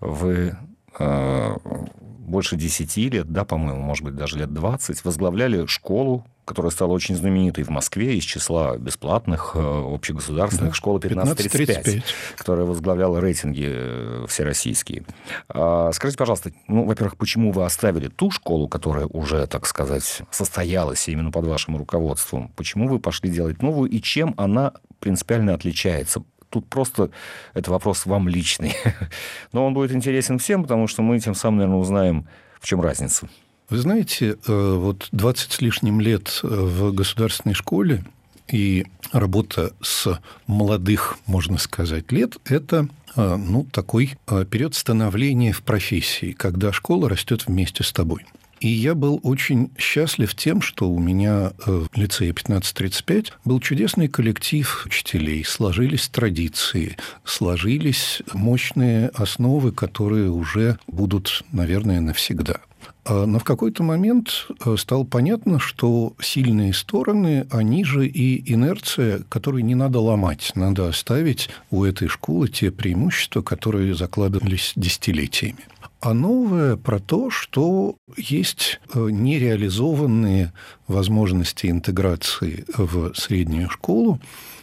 Вы 0.00 0.56
больше 0.96 2.56
10 2.56 2.96
лет, 3.12 3.32
да, 3.32 3.44
по-моему, 3.44 3.80
может 3.80 4.04
быть, 4.04 4.14
даже 4.14 4.38
лет 4.38 4.54
20, 4.54 5.04
возглавляли 5.04 5.66
школу, 5.66 6.24
которая 6.44 6.70
стала 6.70 6.92
очень 6.92 7.16
знаменитой 7.16 7.64
в 7.64 7.70
Москве 7.70 8.16
из 8.16 8.24
числа 8.24 8.76
бесплатных 8.76 9.52
э, 9.54 9.58
общегосударственных 9.60 10.72
да. 10.72 10.76
школ 10.76 10.96
1535, 10.96 12.04
которая 12.36 12.66
возглавляла 12.66 13.18
рейтинги 13.18 13.66
э, 13.66 14.26
всероссийские. 14.28 15.04
А, 15.48 15.90
скажите, 15.92 16.18
пожалуйста, 16.18 16.52
ну, 16.68 16.84
во-первых, 16.84 17.16
почему 17.16 17.52
вы 17.52 17.64
оставили 17.64 18.08
ту 18.08 18.30
школу, 18.30 18.68
которая 18.68 19.06
уже, 19.06 19.46
так 19.46 19.66
сказать, 19.66 20.22
состоялась 20.30 21.08
именно 21.08 21.30
под 21.30 21.46
вашим 21.46 21.76
руководством? 21.76 22.52
Почему 22.56 22.88
вы 22.88 22.98
пошли 22.98 23.30
делать 23.30 23.62
новую, 23.62 23.90
и 23.90 24.00
чем 24.00 24.34
она 24.36 24.72
принципиально 25.00 25.54
отличается? 25.54 26.22
Тут 26.50 26.68
просто 26.68 27.10
это 27.54 27.70
вопрос 27.70 28.06
вам 28.06 28.28
личный. 28.28 28.76
Но 29.52 29.66
он 29.66 29.74
будет 29.74 29.92
интересен 29.92 30.38
всем, 30.38 30.62
потому 30.62 30.86
что 30.86 31.02
мы 31.02 31.18
тем 31.18 31.34
самым, 31.34 31.58
наверное, 31.58 31.80
узнаем, 31.80 32.28
в 32.60 32.66
чем 32.66 32.80
разница. 32.80 33.28
Вы 33.74 33.80
знаете, 33.80 34.36
э, 34.46 34.74
вот 34.78 35.08
20 35.10 35.50
с 35.50 35.60
лишним 35.60 36.00
лет 36.00 36.38
э, 36.44 36.46
в 36.46 36.94
государственной 36.94 37.54
школе 37.54 38.04
и 38.46 38.86
работа 39.10 39.72
с 39.82 40.20
молодых, 40.46 41.18
можно 41.26 41.58
сказать, 41.58 42.12
лет– 42.12 42.36
это 42.44 42.86
э, 43.16 43.36
ну, 43.36 43.64
такой 43.72 44.16
период 44.48 44.76
становления 44.76 45.50
в 45.50 45.62
профессии, 45.62 46.30
когда 46.30 46.72
школа 46.72 47.08
растет 47.08 47.48
вместе 47.48 47.82
с 47.82 47.90
тобой. 47.90 48.24
И 48.60 48.68
я 48.68 48.94
был 48.94 49.18
очень 49.24 49.72
счастлив 49.76 50.32
тем, 50.36 50.62
что 50.62 50.88
у 50.88 51.00
меня 51.00 51.50
в 51.66 51.88
лицее 51.96 52.30
1535 52.30 53.32
был 53.44 53.58
чудесный 53.58 54.06
коллектив 54.06 54.84
учителей, 54.86 55.44
сложились 55.44 56.08
традиции, 56.08 56.96
сложились 57.24 58.22
мощные 58.32 59.08
основы, 59.08 59.72
которые 59.72 60.30
уже 60.30 60.78
будут, 60.86 61.42
наверное, 61.50 62.00
навсегда. 62.00 62.60
А, 63.04 63.26
но 63.26 63.38
в 63.38 63.44
какой-то 63.44 63.82
момент 63.82 64.46
э, 64.64 64.76
стало 64.78 65.04
понятно, 65.04 65.58
что 65.58 66.14
сильные 66.20 66.72
стороны, 66.72 67.46
они 67.50 67.84
же 67.84 68.06
и 68.06 68.52
инерция, 68.52 69.22
которую 69.28 69.64
не 69.64 69.74
надо 69.74 70.00
ломать. 70.00 70.52
Надо 70.54 70.88
оставить 70.88 71.50
у 71.70 71.84
этой 71.84 72.08
школы 72.08 72.48
те 72.48 72.70
преимущества, 72.70 73.42
которые 73.42 73.94
закладывались 73.94 74.72
десятилетиями. 74.74 75.66
А 76.00 76.12
новое 76.12 76.76
про 76.76 76.98
то, 76.98 77.30
что 77.30 77.96
есть 78.16 78.80
э, 78.92 79.08
нереализованные 79.10 80.52
возможности 80.86 81.66
интеграции 81.66 82.64
в 82.76 83.14
среднюю 83.14 83.70
школу 83.70 84.20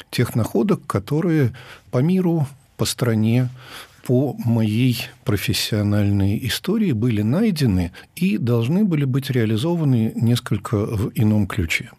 тех 0.10 0.36
находок, 0.36 0.86
которые 0.88 1.54
по 1.90 2.00
миру, 2.00 2.48
по 2.78 2.86
стране 2.86 3.50
по 4.06 4.36
моей 4.46 4.98
профессиональной 5.24 6.40
истории 6.48 6.92
были 6.92 7.22
найдены 7.22 7.92
и 8.16 8.38
должны 8.38 8.84
были 8.84 9.06
быть 9.06 9.30
реализованы 9.30 10.14
несколько 10.16 10.78
в 10.78 11.12
ином 11.16 11.48
ключе. 11.48 11.92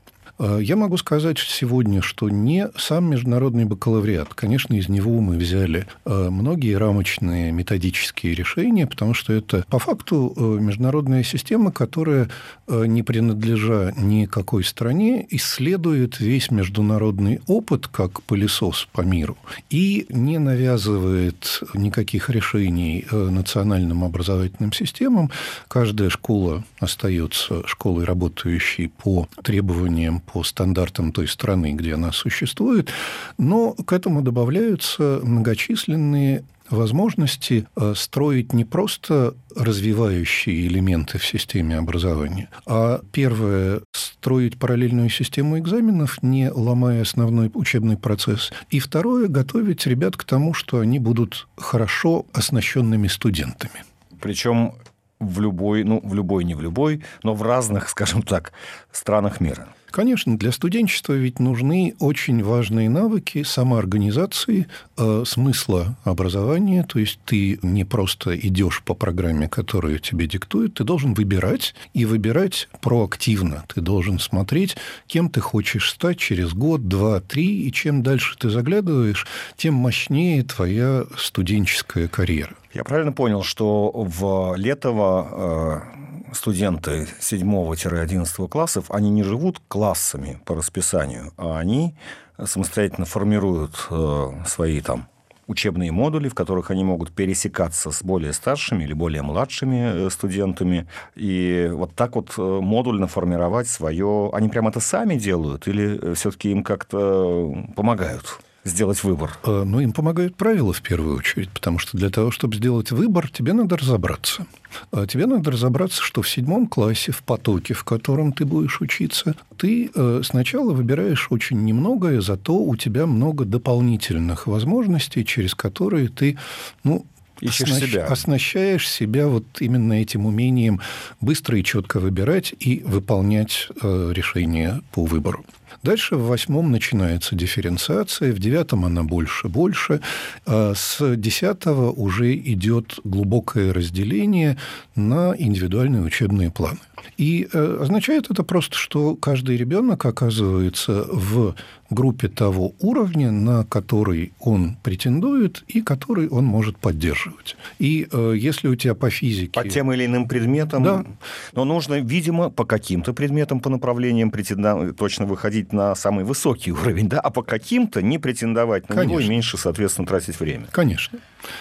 А, 0.43 0.59
я 0.59 0.75
могу 0.75 0.97
сказать 0.97 1.39
сегодня, 1.39 2.03
что 2.03 2.29
не 2.29 2.69
сам 2.77 3.11
международный 3.11 3.65
бакалавриат. 3.65 4.35
Конечно, 4.35 4.75
из 4.75 4.89
него 4.89 5.21
мы 5.21 5.37
взяли 5.37 5.87
а, 6.05 6.31
многие 6.31 6.75
рамочные 6.75 7.53
методические 7.53 8.35
решения, 8.35 8.89
потому 8.89 9.15
что 9.15 9.33
это 9.33 9.65
по 9.69 9.79
факту 9.79 10.35
а, 10.37 10.59
международная 10.59 11.23
система, 11.23 11.71
которая, 11.71 12.29
не 12.69 13.03
принадлежа 13.03 13.93
никакой 13.97 14.65
стране, 14.65 15.27
исследует 15.31 16.21
весь 16.21 16.51
международный 16.51 17.41
опыт 17.47 17.87
как 17.87 18.23
пылесос 18.23 18.89
по 18.93 19.03
миру 19.03 19.37
и 19.71 20.07
не 20.09 20.39
навязывает 20.39 21.63
никаких 21.75 22.31
решений 22.31 23.07
национальным 23.11 24.05
образовательным 24.05 24.73
системам. 24.73 25.31
Каждая 25.69 26.09
школа 26.09 26.65
остается 26.81 27.67
школой, 27.67 28.05
работающей 28.05 28.89
по 28.89 29.29
требованиям 29.43 30.23
по 30.33 30.43
стандартам 30.43 31.13
той 31.13 31.29
страны, 31.29 31.73
где 31.73 31.95
она 31.95 32.13
существует, 32.13 32.91
но 33.39 33.73
к 33.73 33.93
этому 33.93 34.23
добавляются 34.23 35.21
многочисленные 35.23 36.45
возможности 36.71 37.67
э, 37.77 37.93
строить 37.95 38.53
не 38.53 38.65
просто 38.65 39.35
развивающие 39.55 40.67
элементы 40.67 41.19
в 41.19 41.27
системе 41.27 41.77
образования, 41.77 42.49
а 42.67 43.03
первое– 43.13 43.83
строить 43.93 44.59
параллельную 44.59 45.11
систему 45.11 45.59
экзаменов, 45.59 46.23
не 46.23 46.51
ломая 46.51 47.03
основной 47.03 47.51
учебный 47.53 47.97
процесс, 47.97 48.53
и 48.71 48.81
второе– 48.81 49.29
готовить 49.29 49.87
ребят 49.87 50.17
к 50.17 50.25
тому, 50.25 50.55
что 50.55 50.79
они 50.81 50.99
будут 50.99 51.47
хорошо 51.57 52.27
оснащенными 52.33 53.09
студентами. 53.09 53.85
Причем 54.21 54.75
в 55.21 55.41
любой, 55.41 55.85
ну, 55.85 56.01
в 56.03 56.15
любой, 56.15 56.45
не 56.45 56.55
в 56.55 56.61
любой, 56.61 57.03
но 57.23 57.35
в 57.35 57.43
разных, 57.43 57.89
скажем 57.89 58.23
так, 58.23 58.53
странах 58.91 59.41
мира. 59.41 59.69
Конечно, 59.93 60.39
для 60.39 60.53
студенчества 60.53 61.13
ведь 61.13 61.39
нужны 61.39 61.95
очень 61.99 62.43
важные 62.43 62.89
навыки 62.89 63.43
самоорганизации, 63.43 64.67
э, 64.97 65.25
смысла 65.27 65.97
образования. 66.05 66.83
То 66.89 66.99
есть 66.99 67.21
ты 67.27 67.59
не 67.61 67.85
просто 67.85 68.35
идешь 68.35 68.83
по 68.83 68.95
программе, 68.95 69.49
которую 69.49 69.99
тебе 69.99 70.27
диктуют, 70.27 70.75
ты 70.75 70.85
должен 70.85 71.13
выбирать 71.13 71.75
и 71.93 72.07
выбирать 72.07 72.71
проактивно. 72.81 73.65
Ты 73.73 73.83
должен 73.83 74.19
смотреть, 74.19 74.77
кем 75.07 75.29
ты 75.29 75.41
хочешь 75.41 75.91
стать 75.91 76.17
через 76.17 76.55
год, 76.55 76.89
два, 76.89 77.21
три, 77.21 77.69
и 77.69 77.71
чем 77.71 78.03
дальше 78.03 78.37
ты 78.39 78.49
заглядываешь, 78.49 79.27
тем 79.57 79.75
мощнее 79.75 80.43
твоя 80.43 81.05
студенческая 81.19 82.09
карьера. 82.09 82.55
Я 82.73 82.85
правильно 82.85 83.13
понял, 83.13 83.43
что 83.43 83.91
в 83.93 84.55
Летово 84.57 85.83
э, 85.93 86.12
студенты 86.33 87.09
7-11 87.21 88.49
классов, 88.49 88.91
они 88.91 89.11
не 89.11 89.23
живут 89.23 89.61
классами 89.69 90.41
по 90.45 90.55
расписанию, 90.55 91.33
а 91.37 91.59
они 91.59 91.95
самостоятельно 92.43 93.07
формируют 93.07 93.87
э, 93.91 94.31
свои 94.47 94.81
там 94.81 95.09
учебные 95.47 95.93
модули, 95.93 96.29
в 96.29 96.35
которых 96.35 96.71
они 96.71 96.85
могут 96.85 97.13
пересекаться 97.13 97.91
с 97.91 98.03
более 98.03 98.33
старшими 98.33 98.85
или 98.85 98.93
более 98.93 99.23
младшими 99.23 100.07
э, 100.07 100.11
студентами. 100.11 100.87
И 101.15 101.71
вот 101.73 101.95
так 101.95 102.17
вот 102.17 102.33
э, 102.37 102.43
модульно 102.43 103.07
формировать 103.07 103.69
свое... 103.69 104.31
Они 104.33 104.49
прямо 104.49 104.71
это 104.71 104.81
сами 104.81 105.17
делают 105.17 105.69
или 105.69 106.15
все-таки 106.15 106.51
им 106.51 106.65
как-то 106.65 107.67
помогают? 107.77 108.41
Сделать 108.65 109.03
выбор? 109.03 109.39
Ну, 109.45 109.81
им 109.81 109.93
помогают 109.93 110.37
правила 110.37 110.73
в 110.73 110.83
первую 110.83 111.17
очередь, 111.19 111.51
потому 111.51 111.79
что 111.79 111.97
для 111.97 112.11
того, 112.11 112.31
чтобы 112.31 112.57
сделать 112.57 112.91
выбор, 112.91 113.29
тебе 113.29 113.53
надо 113.53 113.77
разобраться. 113.77 114.47
А 114.91 115.07
тебе 115.07 115.27
надо 115.27 115.51
разобраться, 115.51 116.03
что 116.03 116.23
в 116.23 116.29
седьмом 116.29 116.67
классе, 116.67 117.13
в 117.13 117.23
потоке, 117.23 117.75
в 117.75 117.85
котором 117.85 118.33
ты 118.33 118.45
будешь 118.45 118.81
учиться, 118.81 119.35
ты 119.57 119.91
э, 119.95 120.23
сначала 120.25 120.73
выбираешь 120.73 121.27
очень 121.31 121.65
немногое, 121.65 122.21
зато 122.21 122.57
у 122.57 122.77
тебя 122.77 123.07
много 123.07 123.45
дополнительных 123.45 124.47
возможностей, 124.47 125.25
через 125.25 125.55
которые 125.55 126.09
ты 126.09 126.39
ну, 126.85 127.05
Ищешь 127.43 127.73
оснащ... 127.73 127.91
себя. 127.91 128.05
оснащаешь 128.07 128.89
себя 128.89 129.27
вот 129.27 129.45
именно 129.59 129.95
этим 129.95 130.27
умением 130.27 130.81
быстро 131.21 131.59
и 131.59 131.65
четко 131.65 131.99
выбирать 131.99 132.55
и 132.61 132.83
выполнять 132.87 133.69
э, 133.83 134.13
решения 134.15 134.81
по 134.93 135.05
выбору. 135.05 135.45
Дальше 135.83 136.17
в 136.17 136.27
восьмом 136.27 136.71
начинается 136.71 137.35
дифференциация, 137.35 138.33
в 138.33 138.39
девятом 138.39 138.85
она 138.85 139.03
больше-больше, 139.03 140.01
а 140.47 140.73
с 140.75 141.17
десятого 141.17 141.91
уже 141.91 142.35
идет 142.35 142.99
глубокое 143.05 143.73
разделение 143.73 144.57
на 144.95 145.35
индивидуальные 145.37 146.03
учебные 146.03 146.51
планы. 146.51 146.79
И 147.17 147.49
э, 147.53 147.79
означает 147.81 148.31
это 148.31 148.43
просто, 148.43 148.77
что 148.77 149.17
каждый 149.17 149.57
ребенок 149.57 150.05
оказывается 150.05 151.07
в 151.11 151.55
группе 151.93 152.29
того 152.29 152.75
уровня, 152.81 153.31
на 153.31 153.65
который 153.65 154.33
он 154.41 154.77
претендует 154.83 155.63
и 155.69 155.83
который 155.83 156.29
он 156.29 156.45
может 156.45 156.79
поддерживать. 156.79 157.57
И 157.79 158.09
э, 158.11 158.35
если 158.37 158.69
у 158.69 158.75
тебя 158.75 158.95
по 158.95 159.11
физике... 159.11 159.53
По 159.53 159.69
тем 159.69 159.93
или 159.93 160.07
иным 160.07 160.27
предметам? 160.27 160.83
Да. 160.83 161.05
Но 161.53 161.65
нужно, 161.65 162.01
видимо, 162.01 162.51
по 162.51 162.65
каким-то 162.65 163.13
предметам, 163.13 163.61
по 163.61 163.69
направлениям 163.69 164.31
претендовать, 164.31 164.97
точно 164.97 165.27
выходить 165.27 165.62
на 165.71 165.95
самый 165.95 166.25
высокий 166.25 166.73
уровень, 166.83 167.09
да, 167.09 167.21
а 167.21 167.31
по 167.31 167.43
каким-то 167.43 168.03
не 168.03 168.19
претендовать 168.19 168.89
на 168.89 168.97
Конечно. 168.97 169.11
него 169.11 169.21
и 169.21 169.29
меньше, 169.29 169.59
соответственно, 169.59 170.07
тратить 170.07 170.41
время. 170.41 170.67
Конечно. 170.73 171.21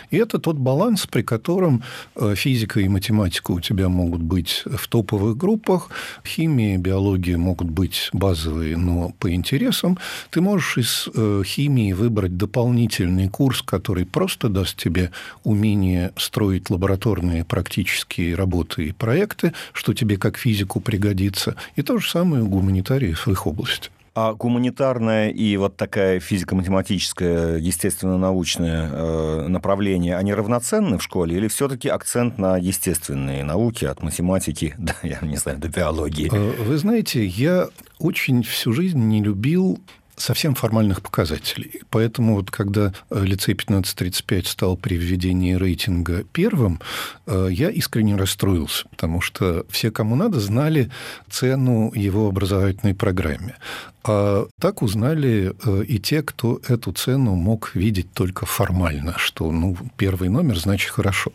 И 0.10 0.17
это 0.17 0.39
тот 0.39 0.58
баланс, 0.58 1.08
при 1.08 1.22
котором 1.22 1.84
э, 2.15 2.36
физика 2.36 2.79
и 2.79 2.88
математика 2.88 3.51
у 3.51 3.60
тебя 3.60 3.89
могут 3.89 4.22
быть 4.22 4.63
в 4.65 4.88
топовых 4.88 5.38
группах, 5.38 5.89
химия 6.25 6.75
и 6.75 6.77
биология 6.77 7.38
могут 7.38 7.70
быть 7.70 8.10
базовые, 8.13 8.77
но 8.77 9.13
по 9.20 9.34
интересам. 9.34 9.98
Ты 10.29 10.41
можешь 10.41 10.77
из 10.77 11.10
э, 11.13 11.43
химии 11.46 11.93
выбрать 11.93 12.38
дополнительный 12.38 13.29
курс, 13.29 13.62
который 13.62 14.05
просто 14.05 14.50
даст 14.50 14.77
тебе 14.77 15.12
умение 15.43 16.12
строить 16.17 16.70
лабораторные 16.70 17.46
практические 17.46 18.36
работы 18.36 18.88
и 18.88 18.91
проекты, 18.91 19.53
что 19.74 19.93
тебе 19.93 20.17
как 20.17 20.38
физику 20.38 20.79
пригодится. 20.79 21.55
И 21.75 21.81
то 21.81 21.98
же 21.98 22.10
самое 22.10 22.43
у 22.43 22.48
гуманитариев 22.48 23.27
в 23.27 23.31
их 23.31 23.48
области. 23.48 23.90
А 24.13 24.34
гуманитарная 24.34 25.30
и 25.30 25.56
вот 25.56 25.77
такая 25.77 26.20
физико-математическая, 26.20 27.58
естественно-научное 27.58 28.89
э, 28.91 29.48
направление, 29.48 30.18
они 30.18 30.34
равноценны 30.34 30.98
в 30.98 31.03
школе 31.03 31.38
или 31.38 31.48
все-таки 31.48 31.88
акцент 31.88 32.38
на 32.38 32.58
естественные 32.58 33.46
науки 33.46 33.86
от 33.86 34.03
математики, 34.03 34.75
да, 34.77 34.96
я 35.03 35.20
не 35.22 35.38
знаю, 35.38 35.60
до 35.60 35.70
биологии? 35.70 36.30
Э, 36.30 36.63
вы 36.63 36.77
знаете, 36.77 37.25
я 37.25 37.70
очень 38.00 38.44
всю 38.44 38.74
жизнь 38.74 39.00
не 39.00 39.24
любил 39.24 39.80
совсем 40.21 40.55
формальных 40.55 41.01
показателей. 41.01 41.81
Поэтому 41.89 42.35
вот 42.35 42.51
когда 42.51 42.93
э, 43.09 43.23
лицей 43.23 43.53
1535 43.53 44.47
стал 44.47 44.77
при 44.77 44.95
введении 44.95 45.53
рейтинга 45.53 46.23
первым, 46.31 46.79
э, 47.27 47.47
я 47.51 47.69
искренне 47.69 48.15
расстроился, 48.15 48.85
потому 48.89 49.21
что 49.21 49.65
все, 49.69 49.91
кому 49.91 50.15
надо, 50.15 50.39
знали 50.39 50.89
цену 51.29 51.91
его 51.93 52.27
образовательной 52.27 52.95
программе. 52.95 53.55
А 54.03 54.47
так 54.60 54.81
узнали 54.81 55.53
э, 55.63 55.84
и 55.86 55.99
те, 55.99 56.23
кто 56.23 56.62
эту 56.67 56.91
цену 56.91 57.36
мог 57.36 57.75
видеть 57.75 58.12
только 58.13 58.45
формально, 58.45 59.15
что 59.17 59.51
ну, 59.51 59.77
первый 59.97 60.29
номер 60.29 60.57
значит 60.57 60.91
хорошо. 60.91 61.31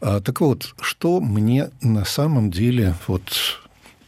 А, 0.00 0.20
так 0.20 0.40
вот, 0.40 0.74
что 0.80 1.20
мне 1.20 1.70
на 1.80 2.04
самом 2.04 2.50
деле 2.50 2.94
вот 3.06 3.60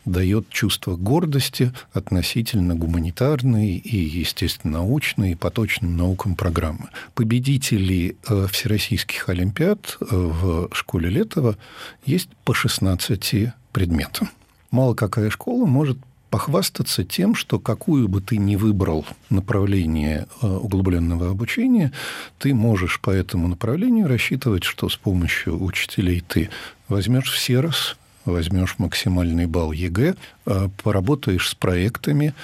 дает 0.08 0.48
чувство 0.50 0.96
гордости 0.96 1.72
относительно 1.92 2.74
гуманитарной 2.74 3.76
и, 3.76 3.96
естественно, 3.96 4.78
научной 4.78 5.32
и 5.32 5.34
поточным 5.34 5.96
наукам 5.96 6.34
программы. 6.34 6.88
Победители 7.14 8.16
э, 8.28 8.46
всероссийских 8.50 9.28
олимпиад 9.28 9.98
э, 10.00 10.06
в 10.10 10.68
школе 10.72 11.08
Летова 11.10 11.56
есть 12.04 12.28
по 12.44 12.54
16 12.54 13.52
предметам. 13.72 14.30
Мало 14.70 14.94
какая 14.94 15.30
школа 15.30 15.66
может 15.66 15.98
похвастаться 16.30 17.04
тем, 17.04 17.34
что 17.34 17.58
какую 17.58 18.08
бы 18.08 18.20
ты 18.20 18.36
ни 18.36 18.56
выбрал 18.56 19.06
направление 19.30 20.26
э, 20.42 20.46
углубленного 20.46 21.30
обучения, 21.30 21.92
ты 22.38 22.54
можешь 22.54 23.00
по 23.00 23.10
этому 23.10 23.48
направлению 23.48 24.08
рассчитывать, 24.08 24.64
что 24.64 24.88
с 24.88 24.96
помощью 24.96 25.62
учителей 25.62 26.22
ты 26.26 26.50
возьмешь 26.88 27.30
все 27.32 27.60
раз 27.60 27.96
возьмешь 28.30 28.76
максимальный 28.78 29.46
балл 29.46 29.72
ЕГЭ, 29.72 30.14
поработаешь 30.82 31.48
с 31.48 31.54
проектами, 31.54 32.34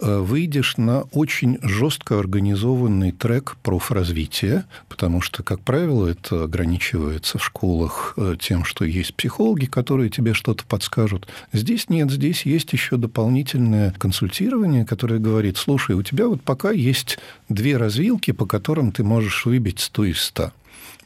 э, 0.00 0.18
выйдешь 0.18 0.76
на 0.76 1.02
очень 1.12 1.58
жестко 1.62 2.18
организованный 2.18 3.12
трек 3.12 3.56
профразвития, 3.62 4.64
потому 4.88 5.20
что, 5.20 5.42
как 5.42 5.60
правило, 5.60 6.08
это 6.08 6.44
ограничивается 6.44 7.38
в 7.38 7.44
школах 7.44 8.14
э, 8.16 8.36
тем, 8.40 8.64
что 8.64 8.84
есть 8.84 9.14
психологи, 9.14 9.66
которые 9.66 10.10
тебе 10.10 10.34
что-то 10.34 10.64
подскажут. 10.64 11.28
Здесь 11.52 11.88
нет, 11.88 12.10
здесь 12.10 12.44
есть 12.46 12.72
еще 12.72 12.96
дополнительное 12.96 13.94
консультирование, 13.98 14.84
которое 14.84 15.20
говорит, 15.20 15.56
слушай, 15.56 15.94
у 15.94 16.02
тебя 16.02 16.26
вот 16.26 16.42
пока 16.42 16.72
есть 16.72 17.18
две 17.48 17.76
развилки, 17.76 18.32
по 18.32 18.46
которым 18.46 18.92
ты 18.92 19.04
можешь 19.04 19.46
выбить 19.46 19.80
100 19.80 20.04
из 20.06 20.20
100 20.22 20.52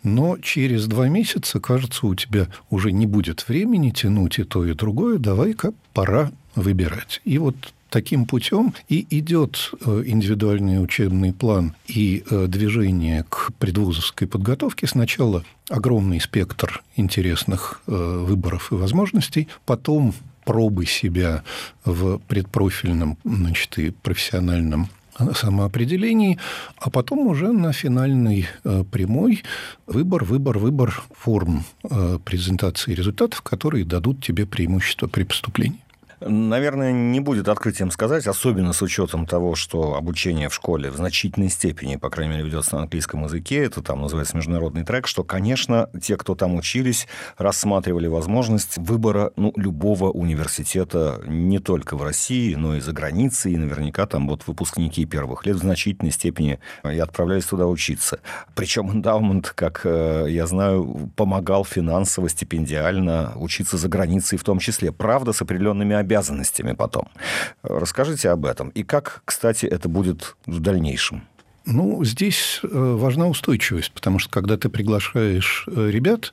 но 0.07 0.39
через 0.39 0.87
два 0.87 1.09
месяца, 1.09 1.59
кажется, 1.59 2.07
у 2.07 2.15
тебя 2.15 2.47
уже 2.71 2.93
не 2.93 3.07
будет 3.07 3.49
времени 3.49 3.91
тянуть 3.91 4.39
и 4.39 4.45
то, 4.45 4.65
и 4.65 4.73
другое, 4.73 5.19
давай-ка 5.19 5.73
пора 5.93 6.31
выбирать. 6.55 7.21
И 7.25 7.39
вот 7.39 7.57
таким 7.91 8.25
путем 8.25 8.73
и 8.89 9.05
идет 9.11 9.73
э, 9.85 10.03
индивидуальный 10.07 10.83
учебный 10.83 11.33
план 11.33 11.75
и 11.89 12.23
э, 12.31 12.47
движение 12.47 13.25
к 13.29 13.53
предвузовской 13.59 14.29
подготовке. 14.29 14.87
Сначала 14.87 15.45
огромный 15.69 16.21
спектр 16.21 16.85
интересных 16.95 17.81
э, 17.87 17.91
выборов 17.93 18.71
и 18.71 18.77
возможностей, 18.77 19.49
потом 19.65 20.15
пробы 20.45 20.87
себя 20.87 21.43
в 21.85 22.19
предпрофильном 22.29 23.19
значит, 23.25 23.77
и 23.79 23.91
профессиональном 23.91 24.89
самоопределении, 25.35 26.39
а 26.79 26.91
потом 26.91 27.27
уже 27.27 27.53
на 27.53 27.73
финальной 27.73 28.47
э, 28.65 28.85
прямой 28.91 29.43
выбор, 29.87 30.25
выбор, 30.25 30.59
выбор 30.59 31.03
форм 31.13 31.65
э, 31.85 32.19
презентации 32.25 32.95
результатов, 32.95 33.43
которые 33.43 33.85
дадут 33.85 34.23
тебе 34.25 34.47
преимущество 34.47 35.07
при 35.07 35.25
поступлении. 35.25 35.86
Наверное, 36.21 36.93
не 36.93 37.21
будет 37.21 37.49
открытием 37.49 37.91
сказать, 37.91 38.27
особенно 38.27 38.73
с 38.73 38.81
учетом 38.81 39.27
того, 39.27 39.55
что 39.55 39.97
обучение 39.97 40.49
в 40.49 40.55
школе 40.55 40.91
в 40.91 40.97
значительной 40.97 41.51
степени, 41.51 41.97
по 41.97 42.09
крайней 42.09 42.33
мере, 42.33 42.45
ведется 42.45 42.77
на 42.77 42.83
английском 42.83 43.25
языке, 43.25 43.65
это 43.65 43.83
там 43.83 44.01
называется 44.01 44.37
международный 44.37 44.85
трек, 44.85 45.07
что, 45.07 45.25
конечно, 45.25 45.91
те, 46.01 46.17
кто 46.17 46.35
там 46.35 46.55
учились, 46.55 47.07
рассматривали 47.37 48.07
возможность 48.07 48.79
выбора 48.79 49.33
ну, 49.37 49.53
любого 49.57 50.11
университета 50.11 51.21
не 51.27 51.59
только 51.59 51.97
в 51.97 52.03
России, 52.03 52.55
но 52.55 52.77
и 52.77 52.81
за 52.81 52.93
границей, 52.93 53.53
и 53.53 53.57
наверняка 53.59 54.07
там 54.07 54.27
вот 54.27 54.47
выпускники 54.47 55.05
первых 55.05 55.45
лет 55.45 55.57
в 55.57 55.61
значительной 55.61 56.13
степени 56.13 56.61
и 56.83 56.99
отправлялись 56.99 57.45
туда 57.45 57.67
учиться. 57.67 58.21
Причем 58.55 58.91
эндаумент, 58.91 59.53
как 59.55 59.83
э, 59.85 60.27
я 60.31 60.47
знаю, 60.47 61.11
помогал 61.15 61.65
финансово, 61.65 62.31
стипендиально 62.31 63.35
учиться 63.37 63.77
за 63.77 63.89
границей 63.89 64.39
в 64.39 64.45
том 64.45 64.59
числе. 64.61 64.93
Правда, 64.93 65.33
с 65.33 65.43
определенными 65.43 65.95
обязанностями 66.07 66.73
потом. 66.73 67.09
Расскажите 67.63 68.31
об 68.31 68.47
этом. 68.47 68.69
И 68.71 68.83
как, 68.85 69.23
кстати, 69.25 69.67
это 69.67 69.89
будет 69.89 70.37
в 70.47 70.61
дальнейшем? 70.61 71.23
Ну, 71.67 72.05
здесь 72.05 72.61
э, 72.63 72.69
важна 72.71 73.27
устойчивость, 73.27 73.91
потому 73.93 74.21
что 74.21 74.31
когда 74.31 74.57
ты 74.57 74.69
приглашаешь 74.69 75.67
э, 75.67 75.91
ребят, 75.91 76.33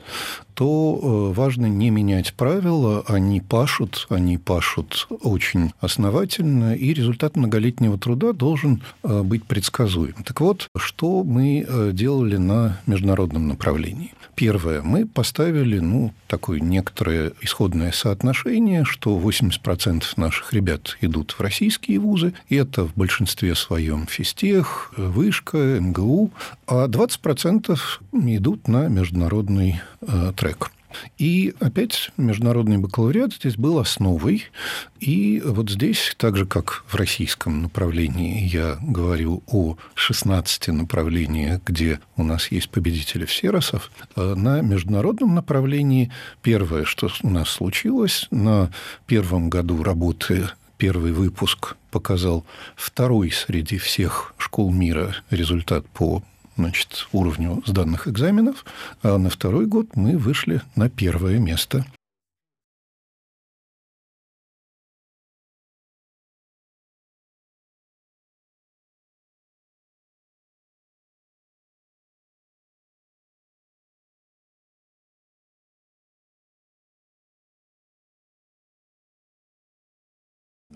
то 0.53 0.99
э, 1.01 1.33
важно 1.35 1.65
не 1.65 1.89
менять 1.89 2.33
правила. 2.33 3.03
Они 3.07 3.41
пашут, 3.41 4.07
они 4.09 4.37
пашут 4.37 5.07
очень 5.21 5.71
основательно, 5.79 6.75
и 6.75 6.93
результат 6.93 7.35
многолетнего 7.35 7.97
труда 7.97 8.33
должен 8.33 8.83
э, 9.03 9.23
быть 9.23 9.45
предсказуем. 9.45 10.15
Так 10.23 10.41
вот, 10.41 10.67
что 10.77 11.23
мы 11.23 11.65
э, 11.67 11.91
делали 11.93 12.37
на 12.37 12.79
международном 12.85 13.47
направлении? 13.47 14.13
Первое, 14.35 14.81
мы 14.81 15.05
поставили, 15.05 15.77
ну, 15.77 16.11
такое 16.27 16.59
некоторое 16.59 17.33
исходное 17.41 17.91
соотношение, 17.91 18.83
что 18.83 19.19
80% 19.19 20.03
наших 20.15 20.53
ребят 20.53 20.97
идут 21.01 21.31
в 21.31 21.39
российские 21.39 21.99
вузы, 21.99 22.33
и 22.49 22.55
это 22.55 22.85
в 22.85 22.95
большинстве 22.95 23.53
своем 23.53 24.07
физтех, 24.07 24.91
вышка, 24.97 25.79
МГУ, 25.79 26.31
а 26.65 26.87
20% 26.87 27.77
идут 28.11 28.67
на 28.67 28.87
международный 28.87 29.81
трек. 30.35 30.71
И 31.17 31.53
опять 31.59 32.11
международный 32.17 32.77
бакалавриат 32.77 33.33
здесь 33.33 33.55
был 33.55 33.79
основой. 33.79 34.45
И 34.99 35.41
вот 35.43 35.69
здесь, 35.69 36.13
так 36.17 36.37
же 36.37 36.45
как 36.45 36.83
в 36.87 36.95
российском 36.95 37.61
направлении, 37.61 38.47
я 38.47 38.77
говорю 38.81 39.43
о 39.47 39.77
16 39.95 40.69
направлениях, 40.69 41.61
где 41.65 41.99
у 42.15 42.23
нас 42.23 42.51
есть 42.51 42.69
победители 42.69 43.25
всеросов, 43.25 43.91
э, 44.15 44.33
на 44.35 44.61
международном 44.61 45.35
направлении 45.35 46.11
первое, 46.41 46.85
что 46.85 47.09
у 47.21 47.29
нас 47.29 47.49
случилось, 47.49 48.27
на 48.31 48.71
первом 49.05 49.49
году 49.49 49.83
работы 49.83 50.49
первый 50.77 51.11
выпуск 51.11 51.75
показал 51.91 52.45
второй 52.75 53.31
среди 53.31 53.77
всех 53.77 54.33
школ 54.37 54.71
мира 54.71 55.15
результат 55.29 55.85
по 55.89 56.23
значит, 56.57 57.07
уровню 57.11 57.63
сданных 57.65 58.07
экзаменов, 58.07 58.65
а 59.01 59.17
на 59.17 59.29
второй 59.29 59.65
год 59.65 59.95
мы 59.95 60.17
вышли 60.17 60.61
на 60.75 60.89
первое 60.89 61.39
место. 61.39 61.85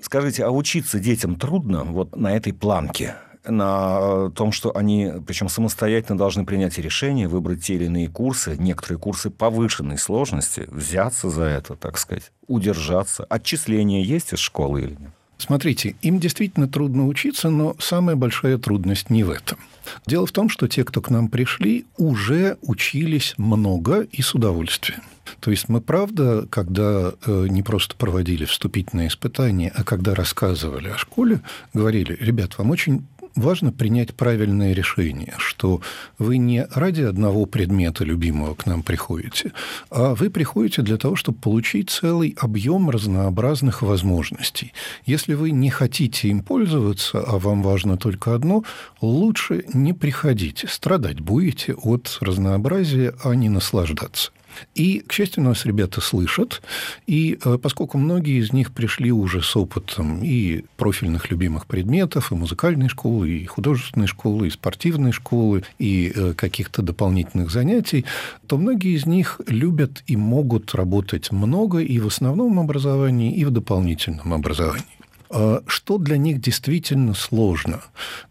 Скажите, 0.02 0.46
а 0.46 0.52
учиться 0.52 1.00
детям 1.00 1.36
трудно 1.36 1.84
вот 1.84 2.16
на 2.16 2.36
этой 2.36 2.54
планке? 2.54 3.16
На 3.48 4.30
том, 4.32 4.52
что 4.52 4.76
они, 4.76 5.12
причем 5.26 5.50
самостоятельно 5.50 6.18
должны 6.18 6.46
принять 6.46 6.78
решение, 6.78 7.28
выбрать 7.28 7.64
те 7.64 7.76
или 7.76 7.86
иные 7.86 8.10
курсы, 8.10 8.56
некоторые 8.58 9.00
курсы 9.00 9.30
повышенной 9.30 9.98
сложности, 9.98 10.66
взяться 10.68 11.30
за 11.30 11.44
это, 11.44 11.76
так 11.76 11.98
сказать, 11.98 12.32
удержаться. 12.48 13.26
Отчисления 13.26 14.04
есть 14.04 14.34
из 14.34 14.40
школы 14.40 14.82
или 14.82 14.92
нет? 14.92 15.12
Смотрите, 15.38 15.96
им 16.02 16.20
действительно 16.20 16.68
трудно 16.68 17.06
учиться, 17.06 17.50
но 17.50 17.76
самая 17.80 18.16
большая 18.16 18.58
трудность 18.58 19.10
не 19.10 19.24
в 19.24 19.30
этом. 19.30 19.60
Дело 20.08 20.26
в 20.26 20.32
том, 20.32 20.50
что 20.50 20.68
те, 20.68 20.84
кто 20.84 21.00
к 21.00 21.10
нам 21.10 21.30
пришли, 21.30 21.86
уже 21.98 22.58
учились 22.62 23.36
много 23.38 24.02
и 24.02 24.22
с 24.22 24.34
удовольствием. 24.34 25.02
То 25.40 25.52
есть 25.52 25.70
мы, 25.70 25.82
правда, 25.82 26.48
когда 26.50 27.14
э, 27.26 27.48
не 27.50 27.62
просто 27.62 27.96
проводили 27.96 28.46
вступительные 28.46 29.10
испытания, 29.10 29.72
а 29.76 29.84
когда 29.84 30.16
рассказывали 30.16 30.90
о 30.90 30.98
школе, 30.98 31.42
говорили, 31.74 32.18
ребят, 32.20 32.58
вам 32.58 32.72
очень 32.72 33.06
важно 33.38 33.72
принять 33.72 34.14
правильное 34.14 34.74
решение, 34.74 35.34
что 35.38 35.82
вы 36.18 36.38
не 36.38 36.68
ради 36.74 37.04
одного 37.04 37.46
предмета 37.46 38.04
любимого 38.04 38.56
к 38.56 38.66
нам 38.66 38.84
приходите, 38.84 39.54
а 39.90 40.16
вы 40.16 40.30
приходите 40.30 40.82
для 40.82 40.98
того, 40.98 41.16
чтобы 41.16 41.38
получить 41.38 41.90
целый 41.90 42.36
объем 42.40 42.90
разнообразных 42.90 43.82
возможностей. 43.82 44.74
Если 45.06 45.34
вы 45.34 45.52
не 45.52 45.70
хотите 45.70 46.28
им 46.30 46.42
пользоваться, 46.42 47.20
а 47.20 47.40
вам 47.40 47.62
важно 47.62 47.98
только 47.98 48.34
одно, 48.34 48.64
лучше 49.02 49.66
не 49.74 49.94
приходите. 49.94 50.68
Страдать 50.68 51.20
будете 51.20 51.74
от 51.74 52.18
разнообразия, 52.22 53.14
а 53.24 53.34
не 53.36 53.50
наслаждаться. 53.50 54.32
И, 54.76 55.00
к 55.00 55.14
счастью, 55.14 55.44
нас 55.44 55.66
ребята 55.66 56.02
слышат, 56.02 56.62
и 57.06 57.40
э, 57.44 57.58
поскольку 57.62 57.98
многие 57.98 58.40
из 58.40 58.54
них 58.54 58.72
пришли 58.72 59.12
уже 59.12 59.42
с 59.42 59.56
опытом 59.56 60.24
и 60.24 60.64
профильных 60.78 61.32
любимых 61.32 61.66
предметов, 61.66 62.32
и 62.32 62.36
музыкальной 62.36 62.90
школы, 62.90 63.30
и 63.30 63.46
художественной 63.46 64.08
школы, 64.08 64.48
и 64.48 64.52
спортивной 64.52 65.12
школы, 65.12 65.64
и 65.80 66.12
э, 66.14 66.34
каких-то 66.34 66.82
дополнительных 66.82 67.52
занятий, 67.52 68.06
то 68.48 68.58
многие 68.58 68.96
из 68.96 69.06
них 69.06 69.42
любят 69.48 70.04
и 70.08 70.16
могут 70.16 70.74
работать 70.76 71.32
много 71.32 71.80
и 71.80 72.00
в 72.00 72.08
основном 72.08 72.60
образовании, 72.60 73.34
и 73.34 73.46
в 73.46 73.52
дополнительном 73.52 74.34
образовании. 74.34 74.86
А 75.30 75.62
что 75.68 75.98
для 75.98 76.18
них 76.18 76.40
действительно 76.42 77.14
сложно? 77.14 77.82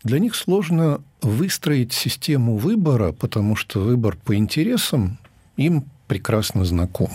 Для 0.02 0.18
них 0.18 0.34
сложно 0.34 1.00
выстроить 1.22 1.92
систему 1.92 2.56
выбора, 2.56 3.12
потому 3.12 3.56
что 3.56 3.80
выбор 3.80 4.16
по 4.16 4.34
интересам 4.34 5.18
им 5.56 5.84
прекрасно 6.07 6.64
знаком. 6.64 7.11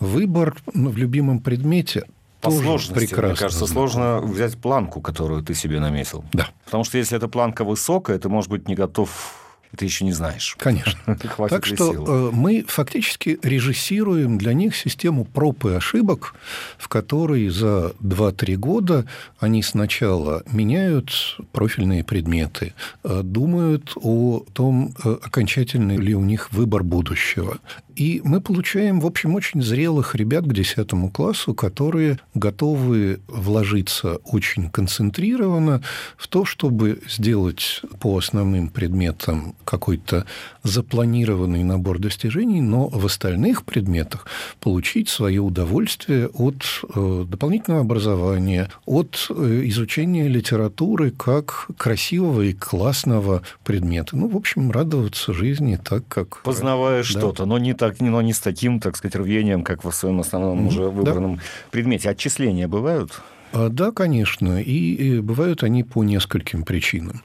Выбор 0.00 0.56
в 0.66 0.96
любимом 0.96 1.40
предмете 1.40 2.06
по 2.40 2.50
тоже 2.50 2.62
сложности, 2.62 3.06
прекрасно. 3.06 3.28
Мне 3.28 3.36
кажется, 3.36 3.66
сложно 3.66 4.20
взять 4.20 4.56
планку, 4.56 5.00
которую 5.00 5.42
ты 5.42 5.54
себе 5.54 5.80
наметил. 5.80 6.24
Да. 6.32 6.48
Потому 6.64 6.84
что 6.84 6.98
если 6.98 7.16
эта 7.16 7.28
планка 7.28 7.64
высокая, 7.64 8.18
ты, 8.18 8.28
может 8.28 8.50
быть, 8.50 8.68
не 8.68 8.74
готов 8.74 9.45
ты 9.76 9.84
еще 9.84 10.04
не 10.04 10.12
знаешь. 10.12 10.56
Конечно. 10.58 11.16
так 11.48 11.66
что. 11.66 11.92
Э, 11.92 12.30
мы 12.32 12.64
фактически 12.66 13.38
режиссируем 13.42 14.38
для 14.38 14.52
них 14.52 14.76
систему 14.76 15.24
проб 15.24 15.64
и 15.66 15.70
ошибок, 15.70 16.34
в 16.78 16.88
которой 16.88 17.48
за 17.48 17.92
2-3 18.00 18.56
года 18.56 19.06
они 19.38 19.62
сначала 19.62 20.42
меняют 20.50 21.10
профильные 21.52 22.04
предметы, 22.04 22.74
э, 23.04 23.22
думают 23.22 23.92
о 23.96 24.44
том, 24.52 24.94
э, 25.04 25.16
окончательный 25.22 25.96
ли 25.96 26.14
у 26.14 26.22
них 26.22 26.52
выбор 26.52 26.82
будущего, 26.82 27.58
и 27.96 28.20
мы 28.24 28.42
получаем, 28.42 29.00
в 29.00 29.06
общем, 29.06 29.34
очень 29.34 29.62
зрелых 29.62 30.14
ребят 30.14 30.44
к 30.44 30.52
10 30.52 31.10
классу, 31.10 31.54
которые 31.54 32.18
готовы 32.34 33.20
вложиться 33.26 34.16
очень 34.16 34.70
концентрированно 34.70 35.82
в 36.18 36.28
то, 36.28 36.44
чтобы 36.44 37.00
сделать 37.08 37.80
по 37.98 38.18
основным 38.18 38.68
предметам 38.68 39.55
какой-то 39.64 40.24
запланированный 40.62 41.64
набор 41.64 41.98
достижений, 41.98 42.60
но 42.60 42.88
в 42.88 43.04
остальных 43.06 43.64
предметах 43.64 44.26
получить 44.60 45.08
свое 45.08 45.40
удовольствие 45.40 46.28
от 46.28 46.62
э, 46.94 47.24
дополнительного 47.28 47.82
образования, 47.82 48.70
от 48.84 49.26
э, 49.30 49.62
изучения 49.64 50.28
литературы 50.28 51.10
как 51.10 51.68
красивого 51.76 52.42
и 52.42 52.52
классного 52.52 53.42
предмета. 53.64 54.16
Ну, 54.16 54.28
в 54.28 54.36
общем, 54.36 54.70
радоваться 54.70 55.32
жизни 55.32 55.78
так, 55.82 56.06
как... 56.08 56.42
Познавая 56.42 57.02
да. 57.02 57.08
что-то, 57.08 57.46
но 57.46 57.58
не 57.58 57.74
так 57.74 57.96
но 58.00 58.22
не 58.22 58.32
с 58.32 58.40
таким, 58.40 58.80
так 58.80 58.96
сказать, 58.96 59.16
рвением, 59.16 59.62
как 59.62 59.84
в 59.84 59.90
своем 59.92 60.20
основном 60.20 60.66
уже 60.66 60.84
выбранном 60.84 61.36
да. 61.36 61.42
предмете. 61.70 62.10
Отчисления 62.10 62.68
бывают? 62.68 63.20
А, 63.52 63.68
да, 63.68 63.90
конечно. 63.92 64.60
И 64.60 65.20
бывают 65.20 65.62
они 65.62 65.84
по 65.84 66.04
нескольким 66.04 66.64
причинам. 66.64 67.22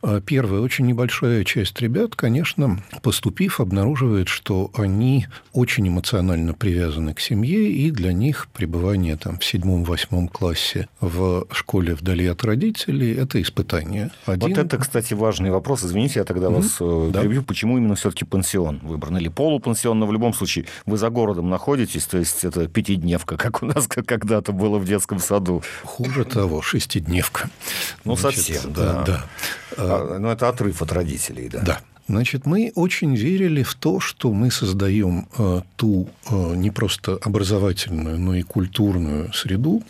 А, 0.00 0.20
первое, 0.20 0.60
очень 0.60 0.86
небольшая 0.86 1.44
часть 1.44 1.80
ребят, 1.80 2.14
конечно, 2.14 2.82
поступив, 3.02 3.60
обнаруживает, 3.60 4.28
что 4.28 4.70
они 4.74 5.26
очень 5.52 5.88
эмоционально 5.88 6.54
привязаны 6.54 7.14
к 7.14 7.20
семье, 7.20 7.70
и 7.70 7.90
для 7.90 8.12
них 8.12 8.48
пребывание 8.54 9.16
там, 9.16 9.38
в 9.38 9.44
седьмом-восьмом 9.44 10.28
классе 10.28 10.88
в 11.00 11.46
школе 11.50 11.94
вдали 11.94 12.26
от 12.26 12.44
родителей– 12.44 13.12
это 13.16 13.42
испытание. 13.42 14.10
Один... 14.26 14.48
Вот 14.48 14.58
это, 14.58 14.78
кстати, 14.78 15.14
важный 15.14 15.50
вопрос. 15.50 15.84
Извините, 15.84 16.20
я 16.20 16.24
тогда 16.24 16.46
mm-hmm. 16.46 17.00
вас 17.00 17.12
да. 17.12 17.20
перебью. 17.20 17.42
Почему 17.42 17.78
именно 17.78 17.96
все-таки 17.96 18.24
пансион 18.24 18.78
выбран? 18.82 19.16
Или 19.18 19.28
полупансион, 19.28 19.98
но 19.98 20.06
в 20.06 20.12
любом 20.12 20.32
случае 20.32 20.66
вы 20.86 20.96
за 20.96 21.10
городом 21.10 21.50
находитесь, 21.50 22.04
то 22.06 22.18
есть 22.18 22.44
это 22.44 22.68
пятидневка, 22.68 23.36
как 23.36 23.62
у 23.62 23.66
нас 23.66 23.88
когда-то 23.88 24.52
было 24.52 24.78
в 24.78 24.84
детском 24.84 25.18
саду. 25.18 25.62
Хуже 25.82 26.24
того, 26.24 26.62
шестидневка. 26.62 27.50
Ну, 28.04 28.16
Значит, 28.16 28.44
совсем, 28.44 28.72
да. 28.72 29.04
да. 29.04 29.24
А, 29.96 30.18
ну, 30.18 30.28
это 30.28 30.48
отрыв 30.48 30.82
от 30.82 30.92
родителей, 30.92 31.48
да. 31.48 31.60
Да. 31.62 31.80
Значит, 32.08 32.46
мы 32.46 32.72
очень 32.74 33.14
верили 33.14 33.62
в 33.62 33.74
то, 33.74 34.00
что 34.00 34.32
мы 34.32 34.50
создаем 34.50 35.28
э, 35.36 35.60
ту 35.76 36.08
э, 36.30 36.54
не 36.54 36.70
просто 36.70 37.18
образовательную, 37.22 38.18
но 38.18 38.34
и 38.34 38.42
культурную 38.42 39.30
среду, 39.34 39.82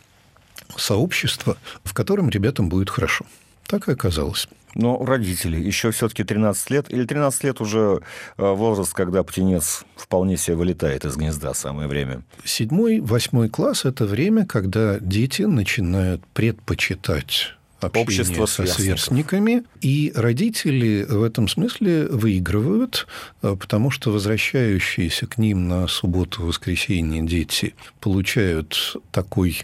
сообщество, 0.77 1.57
в 1.85 1.95
котором 1.95 2.29
ребятам 2.29 2.69
будет 2.69 2.91
хорошо. 2.91 3.25
Так 3.69 3.89
и 3.89 3.93
оказалось. 3.93 4.49
Но 4.75 5.05
родители, 5.05 5.57
еще 5.57 5.91
все-таки 5.93 6.25
13 6.25 6.71
лет, 6.71 6.93
или 6.93 7.05
13 7.05 7.45
лет 7.45 7.61
уже 7.61 8.01
э, 8.37 8.53
возраст, 8.53 8.93
когда 8.95 9.23
птенец 9.23 9.85
вполне 9.97 10.37
себе 10.37 10.57
вылетает 10.57 11.05
из 11.05 11.17
гнезда, 11.17 11.55
самое 11.55 11.89
время? 11.89 12.23
Седьмой, 12.45 13.01
восьмой 13.01 13.49
класс– 13.49 13.85
это 13.85 14.07
время, 14.07 14.45
когда 14.45 14.99
дети 14.99 15.43
начинают 15.43 16.25
предпочитать 16.35 17.55
общение 17.81 18.47
со 18.47 18.67
сверстниками. 18.67 19.65
И 19.81 20.13
родители 20.15 21.07
в 21.09 21.23
этом 21.23 21.49
смысле 21.49 22.07
выигрывают, 22.07 23.07
э, 23.43 23.57
потому 23.59 23.91
что 23.91 24.11
возвращающиеся 24.11 25.27
к 25.27 25.39
ним 25.39 25.69
на 25.69 25.87
субботу-воскресенье 25.87 27.23
дети 27.23 27.75
получают 28.01 28.97
такой 29.13 29.59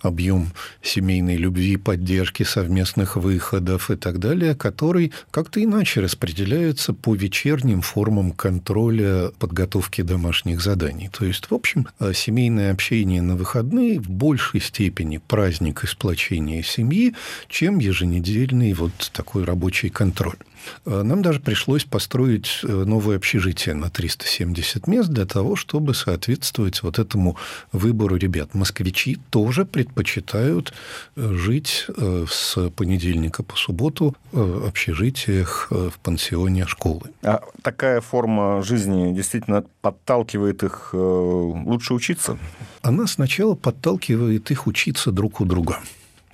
объем 0.00 0.52
семейной 0.82 1.36
любви, 1.36 1.76
поддержки, 1.76 2.42
совместных 2.42 3.16
выходов 3.16 3.90
и 3.90 3.96
так 3.96 4.18
далее, 4.18 4.54
который 4.54 5.12
как-то 5.30 5.62
иначе 5.62 6.00
распределяется 6.00 6.92
по 6.92 7.14
вечерним 7.14 7.82
формам 7.82 8.32
контроля 8.32 9.30
подготовки 9.38 10.02
домашних 10.02 10.60
заданий. 10.60 11.08
То 11.08 11.24
есть, 11.24 11.50
в 11.50 11.54
общем, 11.54 11.86
э, 11.98 12.12
семейное 12.14 12.72
общение 12.72 13.22
на 13.22 13.36
выходные 13.36 14.00
в 14.00 14.10
большей 14.10 14.60
степени 14.60 15.18
праздник 15.18 15.84
и 15.84 15.86
сплочения 15.86 16.62
семьи, 16.62 17.14
чем 17.60 17.78
еженедельный 17.78 18.72
вот 18.72 19.10
такой 19.12 19.44
рабочий 19.44 19.90
контроль. 19.90 20.38
Э, 20.86 21.02
нам 21.02 21.20
даже 21.20 21.40
пришлось 21.40 21.84
построить 21.84 22.60
э, 22.62 22.66
новое 22.68 23.16
общежитие 23.16 23.74
на 23.74 23.90
370 23.90 24.86
мест 24.86 25.10
для 25.10 25.26
того, 25.26 25.56
чтобы 25.56 25.92
соответствовать 25.92 26.82
вот 26.82 26.98
этому 26.98 27.36
выбору 27.70 28.16
ребят. 28.16 28.54
Москвичи 28.54 29.18
тоже 29.28 29.66
предпочитают 29.66 30.72
э, 31.16 31.34
жить 31.34 31.86
с 32.30 32.70
понедельника 32.70 33.42
по 33.42 33.56
субботу 33.56 34.16
в 34.32 34.66
общежитиях, 34.66 35.68
в 35.70 35.98
пансионе 36.02 36.66
школы. 36.66 37.10
А 37.22 37.42
такая 37.60 38.00
форма 38.00 38.62
жизни 38.62 39.14
действительно 39.14 39.64
подталкивает 39.82 40.62
их 40.62 40.94
лучше 40.94 41.92
учиться? 41.92 42.38
Она 42.80 43.06
сначала 43.06 43.54
подталкивает 43.54 44.50
их 44.50 44.66
учиться 44.66 45.12
друг 45.12 45.42
у 45.42 45.44
друга. 45.44 45.80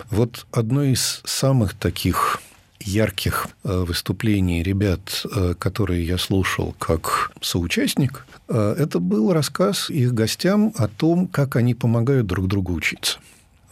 Вот 0.09 0.45
одно 0.51 0.83
из 0.83 1.21
самых 1.25 1.73
таких 1.73 2.41
ярких 2.79 3.49
э, 3.63 3.83
выступлений 3.85 4.63
ребят, 4.63 5.25
э, 5.35 5.55
которые 5.57 6.05
я 6.05 6.17
слушал 6.17 6.75
как 6.79 7.31
соучастник, 7.41 8.25
э, 8.47 8.75
это 8.77 8.99
был 8.99 9.33
рассказ 9.33 9.89
их 9.89 10.13
гостям 10.13 10.73
о 10.77 10.87
том, 10.87 11.27
как 11.27 11.55
они 11.55 11.73
помогают 11.73 12.27
друг 12.27 12.47
другу 12.47 12.73
учиться. 12.73 13.19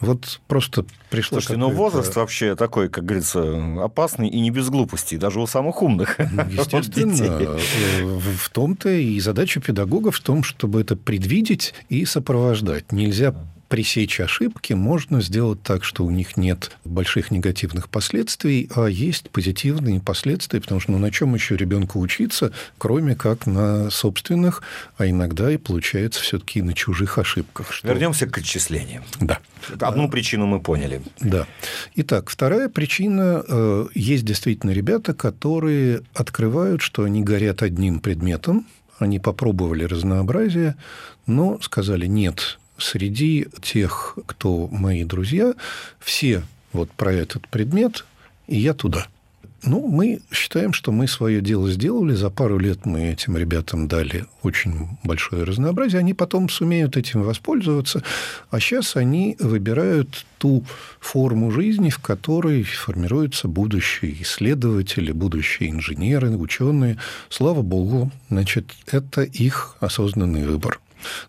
Вот 0.02 0.42
просто 0.48 0.86
пришло... 1.10 1.40
Слушайте, 1.40 1.58
но 1.58 1.70
возраст 1.70 2.14
вообще 2.16 2.56
такой, 2.56 2.90
как 2.90 3.06
говорится, 3.06 3.82
опасный 3.82 4.28
и 4.28 4.42
не 4.42 4.52
без 4.52 4.70
глупостей, 4.70 5.18
даже 5.18 5.40
у 5.40 5.48
самых 5.48 5.82
умных. 5.82 6.18
Ну, 6.20 6.44
естественно. 6.50 7.58
В 8.04 8.50
том-то 8.50 8.90
и 8.90 9.20
задача 9.22 9.62
педагогов 9.62 10.18
в 10.18 10.22
том, 10.22 10.44
чтобы 10.44 10.82
это 10.82 10.98
предвидеть 10.98 11.74
и 11.88 12.04
сопровождать. 12.04 12.92
Нельзя 12.92 13.34
пресечь 13.68 14.20
ошибки 14.20 14.74
можно 14.74 15.22
сделать 15.22 15.62
так, 15.64 15.84
что 15.84 16.06
у 16.06 16.12
них 16.12 16.38
нет 16.38 16.72
больших 16.84 17.32
негативных 17.32 17.90
последствий, 17.90 18.70
а 18.76 18.86
есть 18.86 19.30
позитивные 19.30 20.00
последствия, 20.00 20.62
потому 20.62 20.80
что 20.80 20.92
ну, 20.92 21.00
на 21.00 21.12
чем 21.12 21.34
еще 21.34 21.56
ребенку 21.58 22.00
учиться, 22.00 22.52
кроме 22.78 23.16
как 23.16 23.48
на 23.48 23.90
собственных, 23.90 24.62
а 24.98 25.08
иногда 25.08 25.52
и 25.52 25.58
получается 25.58 26.22
все-таки 26.22 26.62
на 26.62 26.74
чужих 26.74 27.18
ошибках. 27.18 27.72
Что... 27.72 27.88
Вернемся 27.88 28.28
к 28.28 28.38
отчислениям. 28.38 29.04
Да. 29.20 29.40
Одну 29.80 30.10
причину 30.10 30.46
мы 30.46 30.60
поняли. 30.60 31.02
Да. 31.20 31.48
Итак, 31.96 32.30
вторая 32.30 32.70
причина. 32.70 33.44
Э, 33.48 33.88
есть 33.94 34.26
действительно 34.26 34.72
ребята, 34.72 35.14
которые 35.14 36.02
открывают, 36.14 36.82
что 36.82 37.04
они 37.04 37.24
горят 37.24 37.64
одним 37.64 38.00
предметом, 38.00 38.68
они 39.00 39.20
попробовали 39.20 39.84
разнообразие, 39.84 40.76
но 41.26 41.60
сказали, 41.62 42.06
нет, 42.06 42.60
среди 42.78 43.48
тех, 43.62 44.18
кто 44.26 44.68
мои 44.68 45.04
друзья, 45.04 45.54
все 46.00 46.44
вот 46.74 46.92
про 46.92 47.14
этот 47.14 47.48
предмет, 47.48 48.06
и 48.48 48.58
я 48.58 48.74
туда. 48.74 49.08
Ну, 49.68 49.88
мы 49.88 50.22
считаем, 50.32 50.74
что 50.74 50.92
мы 50.92 51.08
свое 51.08 51.42
дело 51.42 51.72
сделали. 51.72 52.14
За 52.14 52.30
пару 52.30 52.60
лет 52.60 52.86
мы 52.86 53.08
этим 53.12 53.36
ребятам 53.36 53.88
дали 53.88 54.26
очень 54.44 54.90
большое 55.04 55.44
разнообразие. 55.44 56.00
Они 56.00 56.14
потом 56.14 56.50
сумеют 56.50 56.98
этим 56.98 57.24
воспользоваться. 57.24 58.04
А 58.52 58.60
сейчас 58.60 58.96
они 58.96 59.36
выбирают 59.40 60.26
ту 60.38 60.64
форму 61.00 61.50
жизни, 61.50 61.90
в 61.90 61.98
которой 61.98 62.62
формируются 62.62 63.48
будущие 63.48 64.22
исследователи, 64.22 65.12
будущие 65.12 65.72
инженеры, 65.72 66.38
ученые. 66.38 67.00
Слава 67.30 67.64
богу, 67.64 68.12
значит, 68.30 68.66
это 68.86 69.24
их 69.24 69.78
осознанный 69.80 70.46
выбор. 70.46 70.80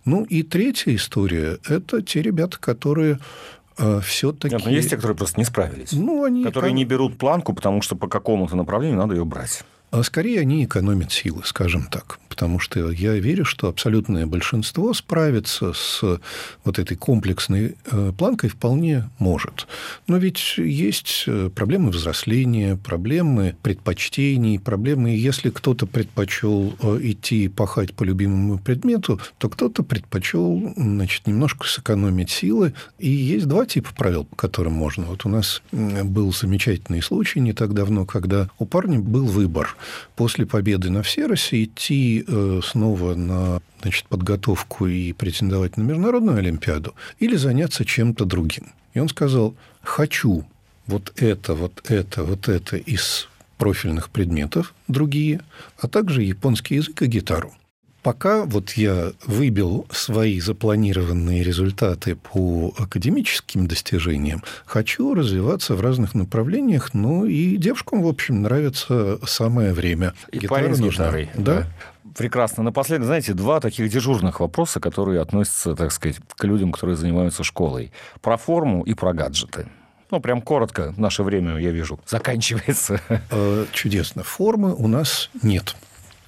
Ну 0.05 0.25
и 0.25 0.43
третья 0.43 0.95
история– 0.95 1.59
это 1.69 2.03
те 2.03 2.23
ребята, 2.23 2.59
которые 2.59 3.19
э, 3.79 4.01
все-таки... 4.01 4.55
Нет, 4.55 4.65
но 4.65 4.71
есть 4.71 4.91
те, 4.91 4.97
которые 4.97 5.17
просто 5.17 5.41
не 5.41 5.45
справились. 5.45 5.93
Ну, 5.93 6.25
они... 6.25 6.45
Которые 6.45 6.73
не 6.73 6.85
берут 6.85 7.19
планку, 7.19 7.53
потому 7.53 7.83
что 7.83 7.97
по 7.97 8.09
какому-то 8.09 8.57
направлению 8.57 8.99
надо 8.99 9.15
ее 9.15 9.25
брать. 9.25 9.65
А 9.97 10.03
скорее 10.03 10.41
они 10.41 10.63
экономят 10.63 11.11
силы, 11.11 11.41
скажем 11.47 11.85
так. 11.85 12.19
Потому 12.29 12.59
что 12.59 12.91
я 12.91 13.15
верю, 13.15 13.47
что 13.47 13.69
абсолютное 13.69 14.27
большинство 14.27 14.93
справиться 14.93 15.73
с 15.73 16.03
вот 16.65 16.79
этой 16.79 16.99
комплексной 16.99 17.77
э, 17.91 18.13
планкой 18.13 18.51
вполне 18.51 19.09
может. 19.19 19.67
Но 20.07 20.19
ведь 20.19 20.59
есть 20.59 21.25
э, 21.27 21.49
проблемы 21.49 21.89
взросления, 21.93 22.77
проблемы 22.77 23.57
предпочтений, 23.63 24.61
проблемы, 24.61 25.17
если 25.17 25.49
кто-то 25.49 25.87
предпочел 25.87 26.77
э, 26.83 26.99
идти 27.01 27.49
пахать 27.49 27.95
по 27.95 28.05
любимому 28.05 28.59
предмету, 28.59 29.19
то 29.39 29.49
кто-то 29.49 29.83
предпочел 29.83 30.75
значит, 30.77 31.27
немножко 31.27 31.67
сэкономить 31.67 32.29
силы. 32.29 32.75
И 32.99 33.09
есть 33.09 33.47
два 33.47 33.65
типа 33.65 33.95
правил, 33.97 34.25
по 34.25 34.37
которым 34.37 34.75
можно. 34.75 35.07
Вот 35.07 35.25
у 35.25 35.31
нас 35.31 35.63
был 35.73 36.35
замечательный 36.35 37.01
случай 37.01 37.41
не 37.41 37.55
так 37.55 37.73
давно, 37.73 38.05
когда 38.05 38.51
у 38.59 38.67
парня 38.67 38.99
был 38.99 39.25
выбор 39.25 39.75
после 40.15 40.47
победы 40.47 40.91
на 40.91 41.03
Всеросе 41.03 41.65
идти 41.65 42.25
э, 42.27 42.61
снова 42.65 43.15
на 43.15 43.61
значит, 43.83 44.07
подготовку 44.07 44.87
и 44.87 45.13
претендовать 45.13 45.77
на 45.77 45.83
международную 45.83 46.39
Олимпиаду 46.39 46.95
или 47.19 47.37
заняться 47.37 47.85
чем-то 47.85 48.25
другим. 48.25 48.73
И 48.95 48.99
он 48.99 49.09
сказал, 49.09 49.55
хочу 49.83 50.47
вот 50.87 51.13
это, 51.17 51.55
вот 51.55 51.91
это, 51.91 52.25
вот 52.25 52.49
это 52.49 52.77
из 52.77 53.29
профильных 53.59 54.11
предметов 54.11 54.75
другие, 54.89 55.41
а 55.79 55.89
также 55.89 56.23
японский 56.23 56.77
язык 56.77 57.03
и 57.03 57.07
гитару. 57.07 57.55
Пока 58.07 58.45
вот 58.45 58.75
я 58.75 59.15
выбил 59.25 59.85
свои 59.91 60.39
запланированные 60.39 61.43
результаты 61.43 62.15
по 62.15 62.73
академическим 62.79 63.67
достижениям, 63.67 64.45
хочу 64.65 65.13
развиваться 65.13 65.75
в 65.75 65.81
разных 65.81 66.15
направлениях, 66.15 66.95
ну 66.95 67.25
и 67.25 67.57
девушкам, 67.57 68.05
в 68.05 68.07
общем, 68.07 68.43
нравится 68.43 69.19
самое 69.27 69.73
время. 69.73 70.15
И 70.31 70.39
Гитара 70.39 70.61
парень 70.61 70.77
с 70.77 70.81
гитарой. 70.81 71.31
Да. 71.35 71.67
да. 72.05 72.13
Прекрасно. 72.17 72.63
Напоследок, 72.63 73.07
знаете, 73.07 73.35
два 73.35 73.59
таких 73.59 73.91
дежурных 73.91 74.39
вопроса, 74.39 74.79
которые 74.79 75.21
относятся, 75.21 75.75
так 75.75 75.91
сказать, 75.91 76.19
к 76.29 76.45
людям, 76.45 76.71
которые 76.71 76.95
занимаются 76.95 77.43
школой. 77.43 77.91
Про 78.21 78.37
форму 78.37 78.85
и 78.85 78.95
про 78.95 79.15
гаджеты. 79.15 79.67
Ну, 80.13 80.21
прям 80.21 80.43
коротко, 80.43 80.95
наше 80.97 81.25
время, 81.25 81.59
я 81.59 81.73
вижу, 81.73 81.99
заканчивается. 82.07 83.01
Э, 83.33 83.67
чудесно. 83.73 84.23
Формы 84.23 84.73
у 84.73 84.87
нас 84.87 85.29
нет. 85.43 85.75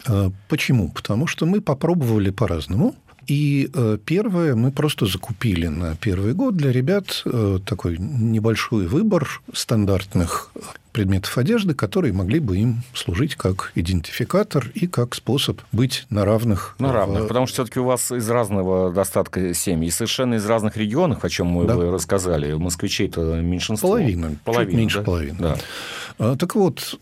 Э, 0.06 0.30
почему? 0.48 0.88
Потому 0.90 1.26
что 1.26 1.46
мы 1.46 1.60
попробовали 1.60 2.30
по-разному. 2.30 2.94
И 3.26 3.70
э, 3.74 3.98
первое, 4.06 4.54
мы 4.54 4.72
просто 4.72 5.04
закупили 5.04 5.66
на 5.66 5.94
первый 5.96 6.32
год 6.32 6.56
для 6.56 6.72
ребят 6.72 7.22
э, 7.26 7.58
такой 7.64 7.98
небольшой 7.98 8.86
выбор 8.86 9.42
стандартных 9.52 10.50
предметов 10.92 11.36
одежды, 11.36 11.74
которые 11.74 12.14
могли 12.14 12.40
бы 12.40 12.56
им 12.56 12.82
служить 12.94 13.36
как 13.36 13.72
идентификатор 13.74 14.70
и 14.74 14.86
как 14.86 15.14
способ 15.14 15.60
быть 15.72 16.06
на 16.08 16.24
равных. 16.24 16.74
На 16.78 16.90
равных, 16.90 17.24
в... 17.24 17.28
потому 17.28 17.46
что 17.46 17.56
все-таки 17.56 17.80
у 17.80 17.84
вас 17.84 18.10
из 18.10 18.28
разного 18.30 18.90
достатка 18.90 19.52
семьи, 19.52 19.90
совершенно 19.90 20.36
из 20.36 20.46
разных 20.46 20.78
регионов, 20.78 21.22
о 21.22 21.28
чем 21.28 21.48
мы 21.48 21.66
да. 21.66 21.74
рассказали. 21.74 22.54
Москвичей-то 22.54 23.42
меньшинство. 23.42 23.90
Половина, 23.90 24.36
половина 24.42 24.70
чуть 24.70 24.78
меньше 24.78 24.98
да? 24.98 25.04
половины. 25.04 25.38
Да. 25.38 25.56
А, 26.18 26.36
так 26.36 26.54
вот, 26.54 26.98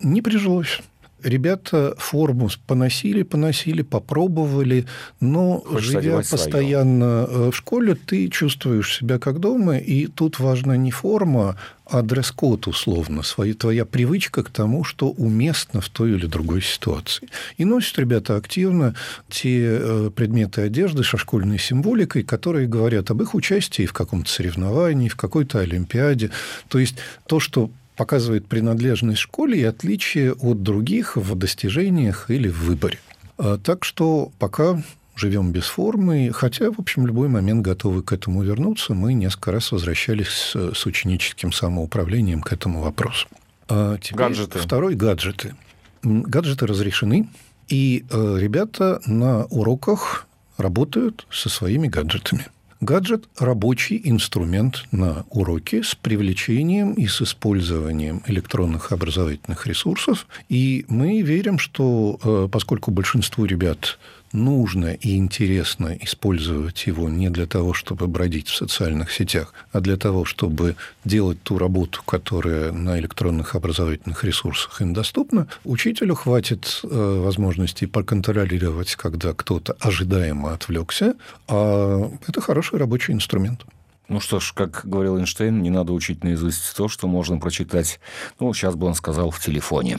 не 0.00 0.22
прижилось. 0.22 0.80
Ребята 1.22 1.94
форму 1.98 2.48
поносили, 2.66 3.22
поносили, 3.22 3.82
попробовали, 3.82 4.86
но 5.20 5.58
Хочется 5.58 6.00
живя 6.00 6.16
постоянно 6.18 7.26
свое. 7.26 7.48
Э, 7.48 7.50
в 7.50 7.56
школе, 7.56 7.94
ты 7.96 8.28
чувствуешь 8.28 8.98
себя 8.98 9.18
как 9.18 9.40
дома, 9.40 9.78
и 9.78 10.06
тут 10.06 10.38
важна 10.38 10.76
не 10.76 10.92
форма, 10.92 11.56
а 11.86 12.02
дресс-код 12.02 12.68
условно, 12.68 13.22
своя, 13.22 13.54
твоя 13.54 13.84
привычка 13.84 14.44
к 14.44 14.50
тому, 14.50 14.84
что 14.84 15.08
уместно 15.10 15.80
в 15.80 15.88
той 15.88 16.12
или 16.12 16.26
другой 16.26 16.62
ситуации. 16.62 17.28
И 17.56 17.64
носят 17.64 17.98
ребята 17.98 18.36
активно 18.36 18.94
те 19.28 19.78
э, 19.80 20.10
предметы 20.14 20.60
одежды 20.60 21.02
со 21.02 21.16
школьной 21.16 21.58
символикой, 21.58 22.22
которые 22.22 22.68
говорят 22.68 23.10
об 23.10 23.22
их 23.22 23.34
участии 23.34 23.86
в 23.86 23.92
каком-то 23.92 24.30
соревновании, 24.30 25.08
в 25.08 25.16
какой-то 25.16 25.58
олимпиаде. 25.58 26.30
То 26.68 26.78
есть 26.78 26.96
то, 27.26 27.40
что 27.40 27.70
показывает 27.98 28.46
принадлежность 28.46 29.18
школе 29.18 29.60
и 29.60 29.64
отличие 29.64 30.32
от 30.32 30.62
других 30.62 31.16
в 31.16 31.34
достижениях 31.34 32.30
или 32.30 32.48
в 32.48 32.60
выборе. 32.60 32.98
А, 33.36 33.58
так 33.58 33.84
что 33.84 34.30
пока 34.38 34.82
живем 35.16 35.50
без 35.50 35.64
формы, 35.64 36.30
хотя, 36.32 36.70
в 36.70 36.78
общем, 36.78 37.06
любой 37.06 37.28
момент 37.28 37.62
готовы 37.62 38.04
к 38.04 38.12
этому 38.12 38.42
вернуться. 38.44 38.94
Мы 38.94 39.14
несколько 39.14 39.50
раз 39.50 39.72
возвращались 39.72 40.28
с, 40.28 40.74
с 40.74 40.86
ученическим 40.86 41.50
самоуправлением 41.50 42.40
к 42.40 42.52
этому 42.52 42.80
вопросу. 42.80 43.26
А 43.68 43.98
гаджеты. 44.12 44.60
Второй– 44.60 44.94
гаджеты. 44.96 45.56
Гаджеты 46.02 46.66
разрешены, 46.66 47.28
и 47.66 48.04
э, 48.08 48.36
ребята 48.38 49.00
на 49.06 49.44
уроках 49.46 50.28
работают 50.56 51.26
со 51.30 51.48
своими 51.48 51.88
гаджетами. 51.88 52.46
Гаджет– 52.80 53.28
рабочий 53.38 54.00
инструмент 54.04 54.84
на 54.92 55.24
уроке 55.30 55.82
с 55.82 55.96
привлечением 55.96 56.92
и 56.92 57.08
с 57.08 57.20
использованием 57.20 58.22
электронных 58.26 58.92
образовательных 58.92 59.66
ресурсов. 59.66 60.28
И 60.48 60.84
мы 60.88 61.22
верим, 61.22 61.58
что 61.58 62.20
э, 62.22 62.48
поскольку 62.50 62.92
большинству 62.92 63.46
ребят 63.46 63.98
нужно 64.32 64.94
и 64.94 65.16
интересно 65.16 65.96
использовать 66.00 66.86
его 66.86 67.08
не 67.08 67.30
для 67.30 67.46
того, 67.46 67.74
чтобы 67.74 68.06
бродить 68.06 68.48
в 68.48 68.56
социальных 68.56 69.12
сетях, 69.12 69.54
а 69.72 69.80
для 69.80 69.96
того, 69.96 70.24
чтобы 70.24 70.76
делать 71.04 71.42
ту 71.42 71.58
работу, 71.58 72.02
которая 72.04 72.72
на 72.72 72.98
электронных 72.98 73.54
образовательных 73.54 74.24
ресурсах 74.24 74.80
им 74.80 74.92
доступна, 74.92 75.48
учителю 75.64 76.14
хватит 76.14 76.80
э, 76.82 77.20
возможности 77.22 77.86
проконтролировать, 77.86 78.96
когда 78.96 79.32
кто-то 79.32 79.76
ожидаемо 79.80 80.52
отвлекся, 80.52 81.14
а 81.46 82.10
это 82.26 82.40
хороший 82.40 82.78
рабочий 82.78 83.12
инструмент. 83.12 83.64
Ну 84.08 84.20
что 84.20 84.40
ж, 84.40 84.52
как 84.54 84.82
говорил 84.84 85.18
Эйнштейн, 85.18 85.60
не 85.60 85.68
надо 85.68 85.92
учить 85.92 86.24
наизусть 86.24 86.74
то, 86.74 86.88
что 86.88 87.06
можно 87.06 87.38
прочитать, 87.38 88.00
ну, 88.40 88.52
сейчас 88.54 88.74
бы 88.74 88.86
он 88.86 88.94
сказал, 88.94 89.30
в 89.30 89.38
телефоне. 89.38 89.98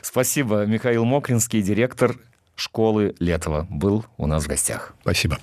Спасибо. 0.00 0.64
Михаил 0.64 1.04
Мокринский, 1.04 1.60
директор 1.60 2.16
школы 2.58 3.14
Летова 3.18 3.66
был 3.70 4.04
у 4.16 4.26
нас 4.26 4.44
в 4.44 4.48
гостях. 4.48 4.94
Спасибо. 5.02 5.38